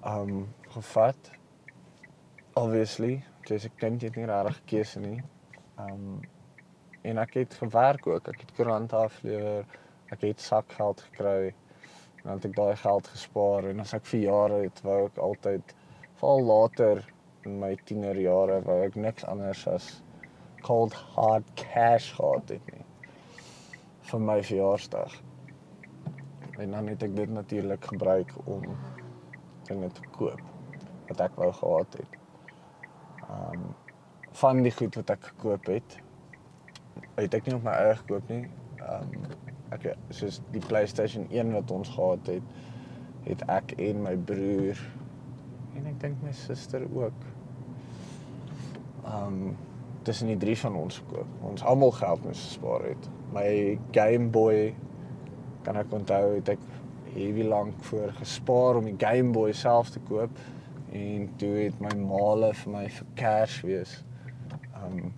Um 0.04 0.48
gevat. 0.68 1.37
Obviously, 2.58 3.22
jy's 3.46 3.64
'n 3.68 3.76
kind, 3.78 4.02
jy 4.02 4.08
het 4.08 4.16
nie 4.16 4.26
regtig 4.26 4.60
keuse 4.66 5.00
nie. 5.00 5.22
Um 5.78 6.20
en 7.02 7.18
ek 7.18 7.34
het 7.34 7.54
gewerk 7.54 8.06
ook. 8.06 8.28
Ek 8.28 8.40
het 8.40 8.52
koerante 8.56 8.96
aflewer. 8.96 9.64
Ek 10.10 10.20
het 10.20 10.40
sakgeld 10.40 11.00
gekry 11.00 11.54
dan 12.22 12.32
het 12.36 12.44
ek 12.44 12.56
daai 12.56 12.76
geld 12.76 13.06
gespaar 13.08 13.68
en 13.70 13.80
as 13.80 13.94
ek 13.96 14.04
vir 14.10 14.20
jare 14.20 14.58
het 14.64 14.82
wou 14.84 14.98
ek 15.06 15.20
altyd 15.22 15.74
val 16.20 16.42
later 16.44 17.00
in 17.46 17.56
my 17.62 17.70
tienerjare 17.88 18.58
wou 18.66 18.76
ek 18.84 18.98
niks 19.00 19.24
anders 19.32 19.62
as 19.70 19.86
cold 20.66 20.96
hard 21.14 21.48
cash 21.60 22.10
gehad 22.18 22.52
het 22.56 22.72
nie 22.74 22.84
vir 24.10 24.22
my 24.24 24.38
verjaarsdag. 24.42 25.18
En 26.58 26.70
dan 26.74 26.86
het 26.88 27.02
ek 27.04 27.16
dit 27.16 27.32
natuurlik 27.32 27.90
gebruik 27.92 28.32
om 28.44 28.64
dinge 29.68 29.90
te 29.92 30.08
koop 30.16 30.40
wat 31.08 31.20
ek 31.28 31.36
wou 31.40 31.52
gehad 31.52 32.00
het. 32.00 32.17
Um 33.30 33.74
van 34.38 34.62
die 34.62 34.72
goed 34.72 34.94
wat 34.94 35.10
ek 35.10 35.30
gekoop 35.32 35.66
het, 35.72 35.96
het 37.16 37.34
ek 37.34 37.48
nie 37.48 37.56
op 37.56 37.64
my 37.66 37.74
eie 37.74 37.94
gekoop 37.98 38.28
nie. 38.30 38.44
Um 38.84 39.14
ek 39.74 39.90
soos 40.14 40.38
die 40.54 40.62
PlayStation 40.64 41.26
1 41.28 41.52
wat 41.56 41.72
ons 41.74 41.90
gehad 41.92 42.30
het, 42.30 42.52
het 43.26 43.42
ek 43.52 43.74
en 43.84 44.04
my 44.04 44.14
broer 44.30 44.78
en 45.76 45.88
ek 45.90 45.98
dink 46.04 46.22
my 46.24 46.32
suster 46.36 46.86
ook. 46.88 47.26
Um 49.04 49.56
tussen 50.08 50.30
die 50.30 50.38
drie 50.40 50.56
van 50.56 50.76
ons 50.78 51.00
gekoop. 51.02 51.32
Ons 51.44 51.64
almal 51.66 51.92
geld 51.98 52.22
moes 52.24 52.44
spaar 52.54 52.86
het. 52.86 53.08
My 53.34 53.50
Game 53.92 54.30
Boy 54.32 54.70
kan 55.66 55.76
ek 55.76 55.92
onthou 55.92 56.38
het 56.38 56.54
ek 56.54 56.62
heavy 57.12 57.44
lank 57.44 57.76
voor 57.90 58.14
gespaar 58.20 58.78
om 58.78 58.88
die 58.88 58.96
Game 59.00 59.34
Boy 59.36 59.52
self 59.52 59.90
te 59.92 60.00
koop 60.08 60.32
en 60.92 61.28
toe 61.36 61.54
het 61.56 61.80
my 61.80 61.94
maale 62.00 62.52
vir 62.62 62.72
my 62.72 62.84
vir 62.88 63.08
Kers 63.18 63.60
wees. 63.66 63.94
Um 64.78 65.12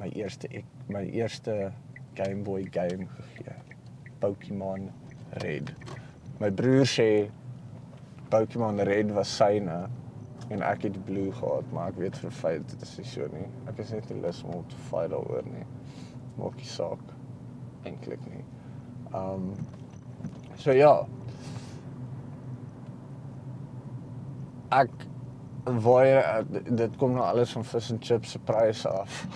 my 0.00 0.08
eerste 0.12 0.48
ek 0.52 0.64
my 0.92 1.04
eerste 1.08 1.72
Game 2.16 2.42
Boy 2.44 2.66
game 2.72 3.08
gegee. 3.16 3.56
Pokémon 4.20 4.90
Red. 5.42 5.72
My 6.40 6.50
broer 6.50 6.88
sê 6.88 7.08
Pokémon 8.30 8.80
Red 8.88 9.12
was 9.16 9.32
syne 9.36 9.86
en 10.50 10.62
ek 10.62 10.86
het 10.86 10.98
Blue 11.04 11.32
gehad, 11.34 11.66
maar 11.74 11.90
ek 11.90 11.98
weet 12.00 12.18
vir 12.22 12.34
feit 12.40 12.68
dit 12.70 12.82
is 12.86 12.96
so 13.10 13.26
nie. 13.32 13.48
Ek 13.66 13.80
is 13.82 13.92
net 13.94 14.10
lus 14.22 14.42
om 14.46 14.62
te 14.70 14.78
fight 14.90 15.10
daaroor 15.14 15.46
nie. 15.50 15.66
Maak 16.38 16.58
nie 16.60 16.70
saak 16.70 17.02
eintlik 17.86 18.22
nie. 18.30 18.44
Um 19.14 19.52
so 20.58 20.74
ja. 20.74 20.96
Ek 24.74 24.90
waar 25.82 26.44
dit 26.50 26.96
kom 26.96 27.16
nou 27.16 27.26
alles 27.26 27.52
van 27.52 27.64
fish 27.64 27.90
and 27.92 28.04
chips 28.04 28.34
se 28.34 28.38
pryse 28.38 28.88
af. 28.88 29.26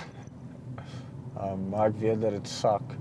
um 1.44 1.68
maar 1.70 1.90
ek 1.90 2.00
weet 2.00 2.20
dat 2.22 2.36
dit 2.38 2.48
sak 2.48 2.96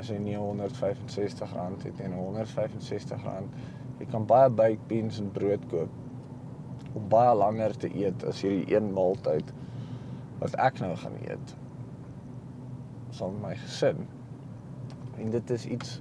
as 0.00 0.08
jy 0.08 0.18
nie 0.22 0.36
165 0.36 1.54
rand 1.56 1.82
het 1.84 2.00
en 2.00 2.12
165 2.16 3.24
rand 3.26 3.56
jy 4.00 4.06
kan 4.12 4.26
baie 4.28 4.48
baked 4.50 4.86
beans 4.88 5.18
en 5.20 5.32
brood 5.34 5.64
koop 5.72 6.94
om 6.96 7.08
baie 7.12 7.34
langer 7.36 7.74
te 7.76 7.90
eet 7.92 8.24
as 8.28 8.40
hierdie 8.44 8.76
een 8.76 8.92
maaltyd 8.96 9.52
wat 10.40 10.56
ek 10.68 10.80
nou 10.84 10.94
gaan 11.02 11.18
eet 11.26 11.56
saam 13.10 13.32
met 13.32 13.42
my 13.42 13.56
gesin. 13.56 14.06
En 15.18 15.30
dit 15.30 15.50
is 15.50 15.66
iets 15.66 16.00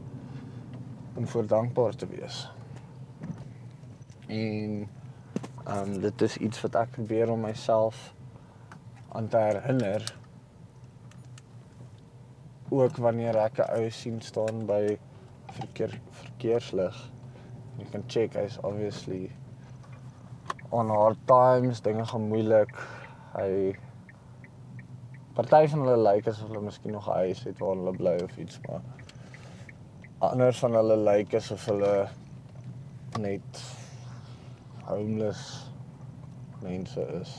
om 1.16 1.28
voor 1.28 1.48
dankbaar 1.48 1.96
te 1.96 2.08
wees. 2.08 2.54
En 4.28 4.88
ehm 5.70 5.94
um, 5.94 6.00
dit 6.02 6.22
is 6.22 6.38
iets 6.38 6.62
wat 6.62 6.76
ek 6.76 6.96
probeer 6.96 7.30
om 7.30 7.44
myself 7.46 7.98
aan 9.14 9.28
te 9.28 9.38
herinner 9.38 10.06
ook 12.70 12.98
wanneer 12.98 13.38
ek 13.38 13.60
'n 13.62 13.70
ou 13.78 13.90
sien 13.90 14.22
staan 14.22 14.66
by 14.66 14.98
verkeer 15.60 15.94
verkeerslig. 16.22 16.98
Jy 17.78 17.86
kan 17.92 18.04
check 18.08 18.34
hy's 18.34 18.58
obviously 18.64 19.32
on 20.70 20.90
hard 20.90 21.18
times, 21.26 21.82
dinge 21.82 22.06
gaan 22.06 22.28
moeilik. 22.28 22.74
Hy 23.34 23.78
party 25.34 25.68
van 25.68 25.86
hulle 25.86 26.14
lyk 26.14 26.28
asof 26.28 26.48
hulle 26.50 26.62
miskien 26.66 26.92
nog 26.92 27.10
'n 27.10 27.22
huis 27.26 27.44
het 27.44 27.60
waar 27.60 27.76
hulle 27.76 27.98
bly 27.98 28.18
of 28.24 28.38
iets, 28.38 28.60
maar 28.68 28.82
ander 30.20 30.54
van 30.54 30.74
hulle 30.74 30.98
lyk 30.98 31.34
asof 31.34 31.66
hulle 31.66 32.08
net 33.20 33.79
homeless 34.90 35.72
mense 36.62 37.06
is. 37.22 37.34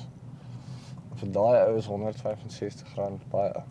Vir 1.21 1.33
daai 1.35 1.59
ou 1.67 1.77
is 1.79 1.89
R165 1.91 3.27
baie. 3.33 3.65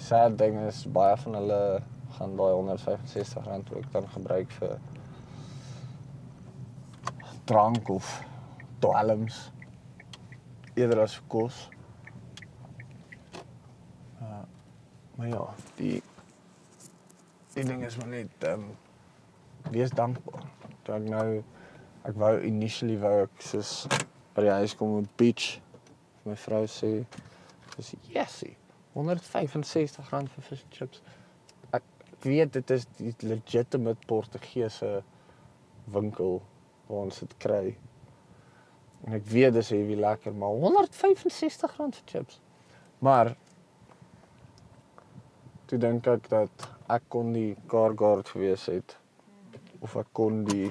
Sad 0.00 0.38
ding 0.38 0.58
is 0.66 0.84
baie 0.98 1.16
van 1.24 1.38
hulle 1.40 1.62
gaan 2.18 2.36
daai 2.36 2.52
R165 2.52 3.74
ook 3.76 3.92
dan 3.92 4.08
gebruik 4.16 4.52
vir 4.60 4.78
drank 7.50 7.88
of 7.88 8.12
dwelms 8.78 9.50
eerder 10.74 11.02
as 11.02 11.18
kos. 11.26 11.68
Uh, 14.20 14.44
maar 15.16 15.28
ja, 15.28 15.48
die 15.74 16.02
die 17.54 17.64
ding 17.64 17.84
is 17.84 17.96
maar 17.96 18.08
net 18.08 18.46
ehm 18.46 18.70
um, 18.70 18.76
wees 19.70 19.90
dankbaar. 19.90 20.59
Toe 20.84 20.96
ek 20.96 21.08
nou 21.10 21.26
ek 22.08 22.16
wou 22.20 22.34
initially 22.46 22.96
wou 23.00 23.16
ek 23.26 23.44
soos 23.44 23.74
by 24.36 24.46
die 24.46 24.56
huis 24.62 24.76
kom 24.78 25.00
op 25.02 25.10
beach 25.20 25.58
my 26.24 26.36
vrou 26.38 26.64
sê 26.70 26.92
dis 27.76 27.94
yesie 28.12 28.54
165 28.94 30.10
rand 30.12 30.30
vir 30.34 30.44
fish 30.44 30.62
and 30.64 30.74
chips. 30.74 31.02
Ek 31.76 31.84
weet 32.24 32.52
dit 32.56 32.72
is 32.74 32.86
die 32.98 33.12
legitimate 33.22 34.06
Portugese 34.10 35.00
winkel 35.94 36.40
waar 36.88 37.06
ons 37.06 37.20
dit 37.22 37.36
kry. 37.42 37.64
En 39.06 39.16
ek 39.16 39.28
weet 39.30 39.54
dis 39.56 39.70
heavy 39.72 39.96
lekker, 40.00 40.34
maar 40.36 40.56
165 40.58 41.76
rand 41.78 42.00
vir 42.00 42.10
chips. 42.14 42.40
Maar 43.00 43.32
toe 45.70 45.78
dink 45.80 46.08
ek 46.10 46.26
dat 46.32 46.66
ek 46.90 47.06
kon 47.14 47.30
die 47.32 47.54
car 47.70 47.94
guard 47.96 48.28
gewees 48.34 48.66
het 48.68 48.96
of 49.80 49.96
ek 49.96 50.10
kon 50.12 50.44
die 50.44 50.68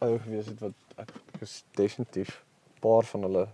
ou 0.00 0.14
gewees 0.18 0.50
het 0.52 0.60
wat 0.64 1.02
ek 1.04 1.12
is 1.44 1.60
definitief 1.76 2.44
paar 2.80 3.04
van 3.04 3.26
hulle 3.26 3.46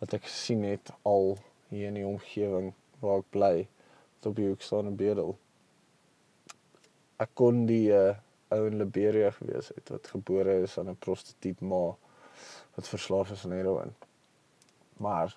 wat 0.00 0.16
ek 0.16 0.26
gesien 0.28 0.64
het 0.68 0.92
al 1.08 1.36
hier 1.70 1.88
in 1.88 1.98
die 2.00 2.06
omgewing 2.06 2.72
waar 3.00 3.22
ek 3.22 3.30
bly 3.36 3.54
op 4.28 4.36
die 4.36 4.48
hoek 4.50 4.60
staan 4.60 4.90
in 4.90 4.96
Bedel. 5.00 5.30
Ek 7.20 7.30
kon 7.40 7.62
die 7.68 7.86
uh, 7.96 8.18
ou 8.52 8.66
in 8.68 8.76
Liberia 8.80 9.30
gewees 9.32 9.70
het 9.72 9.92
wat 9.94 10.10
gebore 10.12 10.58
is 10.64 10.76
aan 10.78 10.90
'n 10.92 11.00
prostituut 11.06 11.60
ma 11.60 11.82
wat 12.76 12.88
verslaaf 12.88 13.30
is 13.30 13.44
aan 13.44 13.56
heroin. 13.56 13.94
Maar 14.96 15.36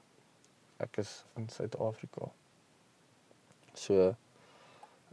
ek 0.78 0.98
is 0.98 1.24
in 1.36 1.48
Suid-Afrika. 1.50 2.32
So 3.74 4.16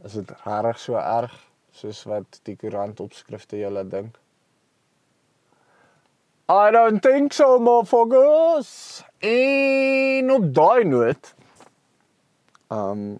is 0.03 0.13
dit 0.13 0.31
regtig 0.43 0.79
so 0.79 0.95
erg 0.95 1.50
soos 1.71 2.03
wat 2.03 2.39
die 2.47 2.55
koerant 2.55 2.99
opskrifte 2.99 3.57
julle 3.57 3.83
dink? 3.87 4.17
I 6.51 6.71
don't 6.71 7.01
think 7.01 7.33
so, 7.33 7.59
motherfuckers. 7.59 9.03
En 9.19 10.31
op 10.31 10.53
daai 10.53 10.83
noot 10.83 11.33
um 12.71 13.19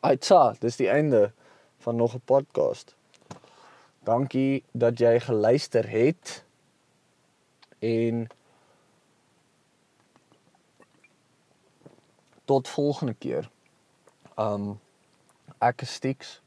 Aitsa, 0.00 0.54
dis 0.60 0.76
die 0.80 0.88
einde 0.88 1.32
van 1.84 1.96
nog 1.96 2.14
'n 2.14 2.22
podcast. 2.24 2.94
Dankie 4.04 4.64
dat 4.72 4.98
jy 4.98 5.20
geluister 5.20 5.88
het. 5.88 6.44
En 7.78 8.26
tot 12.44 12.68
volgende 12.68 13.14
keer. 13.14 13.50
Um 14.36 14.80
ek 15.58 15.82
is 15.82 15.92
Stix 15.92 16.39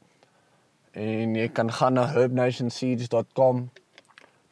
en 0.94 1.34
jy 1.34 1.48
kan 1.50 1.72
gaan 1.72 1.96
na 1.98 2.06
herbnationseeds.com 2.06 3.70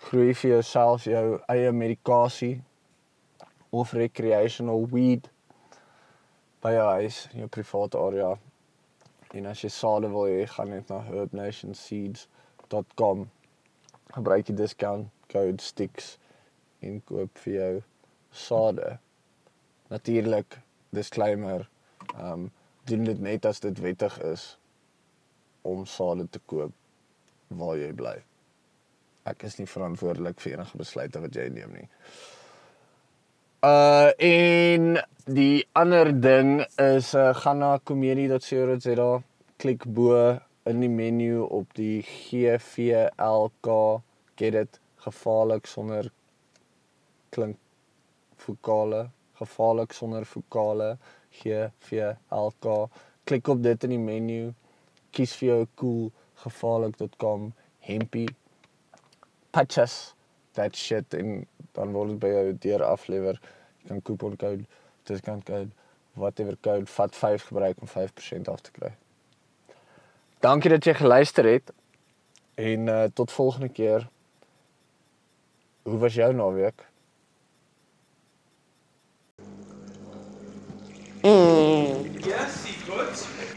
groei 0.03 0.35
vir 0.35 0.51
jouself 0.51 1.05
jou 1.07 1.39
eie 1.53 1.73
medikasie 1.73 2.63
of 3.71 3.93
recreational 3.95 4.89
weed 4.91 5.31
by 6.63 6.73
jou 6.75 6.89
huis 6.99 7.29
in 7.33 7.39
jou 7.45 7.51
private 7.57 7.99
area. 7.99 8.39
En 9.39 9.47
as 9.47 9.63
jy 9.63 9.71
sade 9.71 10.09
wil 10.11 10.27
hê, 10.31 10.47
gaan 10.51 10.71
net 10.75 10.89
na 10.91 10.99
herbnationseeds.com. 11.07 13.19
Gebruik 14.17 14.47
die 14.51 14.59
discount 14.59 15.07
code 15.31 15.63
STIX 15.63 16.19
en 16.83 17.01
koop 17.07 17.39
vir 17.45 17.55
jou 17.55 17.83
sade. 18.35 18.99
Natuurlik 19.95 20.59
disclaimer, 20.91 21.71
ehm 22.17 22.33
um, 22.33 22.51
doen 22.91 23.05
dit 23.07 23.21
net 23.23 23.47
as 23.47 23.63
dit 23.63 23.79
wettig 23.79 24.19
is 24.27 24.59
om 25.63 25.87
sade 25.87 26.27
te 26.31 26.41
koop 26.47 26.73
waar 27.49 27.77
jy 27.79 27.91
bly. 27.97 28.17
Ek 29.29 29.45
is 29.47 29.59
nie 29.59 29.69
verantwoordelik 29.71 30.41
vir 30.43 30.57
enige 30.57 30.79
besluite 30.79 31.21
wat 31.23 31.37
jy 31.37 31.49
neem 31.55 31.75
nie. 31.79 31.89
Uh 33.63 34.11
en 34.19 34.97
die 35.31 35.63
ander 35.79 36.11
ding 36.21 36.65
is 36.83 37.13
uh, 37.15 37.31
gaan 37.45 37.61
na 37.63 37.77
comedy.co.za, 37.79 39.11
klik 39.63 39.87
bo 39.87 40.17
in 40.67 40.83
die 40.83 40.91
menu 40.91 41.45
op 41.47 41.71
die 41.79 42.03
GVLK 42.03 43.77
get 44.37 44.59
it 44.59 44.81
gevaarlik 45.05 45.67
sonder 45.67 46.11
klink 47.31 47.59
vokale, 48.43 49.09
gevaarlik 49.39 49.95
sonder 49.95 50.27
vokale 50.27 50.97
GVLK. 51.39 52.67
Klik 53.25 53.49
op 53.49 53.63
dit 53.63 53.85
in 53.87 53.95
die 53.95 54.03
menu. 54.03 54.43
Kies 55.13 55.35
vir 55.41 55.49
jou 55.49 55.61
cool 55.81 56.11
gevaarlik.com 56.43 57.53
hempie 57.87 58.29
patches 59.53 60.15
that 60.55 60.77
shit 60.77 61.15
en 61.15 61.47
dan 61.77 61.93
word 61.93 62.15
dit 62.15 62.21
by 62.23 62.31
jou 62.33 62.47
deur 62.67 62.85
aflewer. 62.87 63.39
Jy 63.83 63.89
kan 63.89 64.03
coupon 64.09 64.37
code, 64.37 64.67
discount 65.09 65.45
code, 65.49 65.71
whatever 66.15 66.57
code 66.61 66.91
vat 66.97 67.17
5 67.17 67.49
gebruik 67.51 67.81
om 67.81 67.89
5% 67.89 68.53
af 68.53 68.61
te 68.61 68.75
kry. 68.77 68.93
Dankie 70.43 70.73
dat 70.73 70.85
jy 70.85 70.95
geluister 70.99 71.47
het 71.49 71.73
en 72.55 72.89
uh, 72.91 73.05
tot 73.15 73.33
volgende 73.33 73.69
keer. 73.69 74.09
Hoe 75.83 75.99
was 75.99 76.15
jou 76.15 76.33
naweek? 76.35 76.87
Yes, 81.23 82.65
he 82.65 82.75
could. 82.87 83.52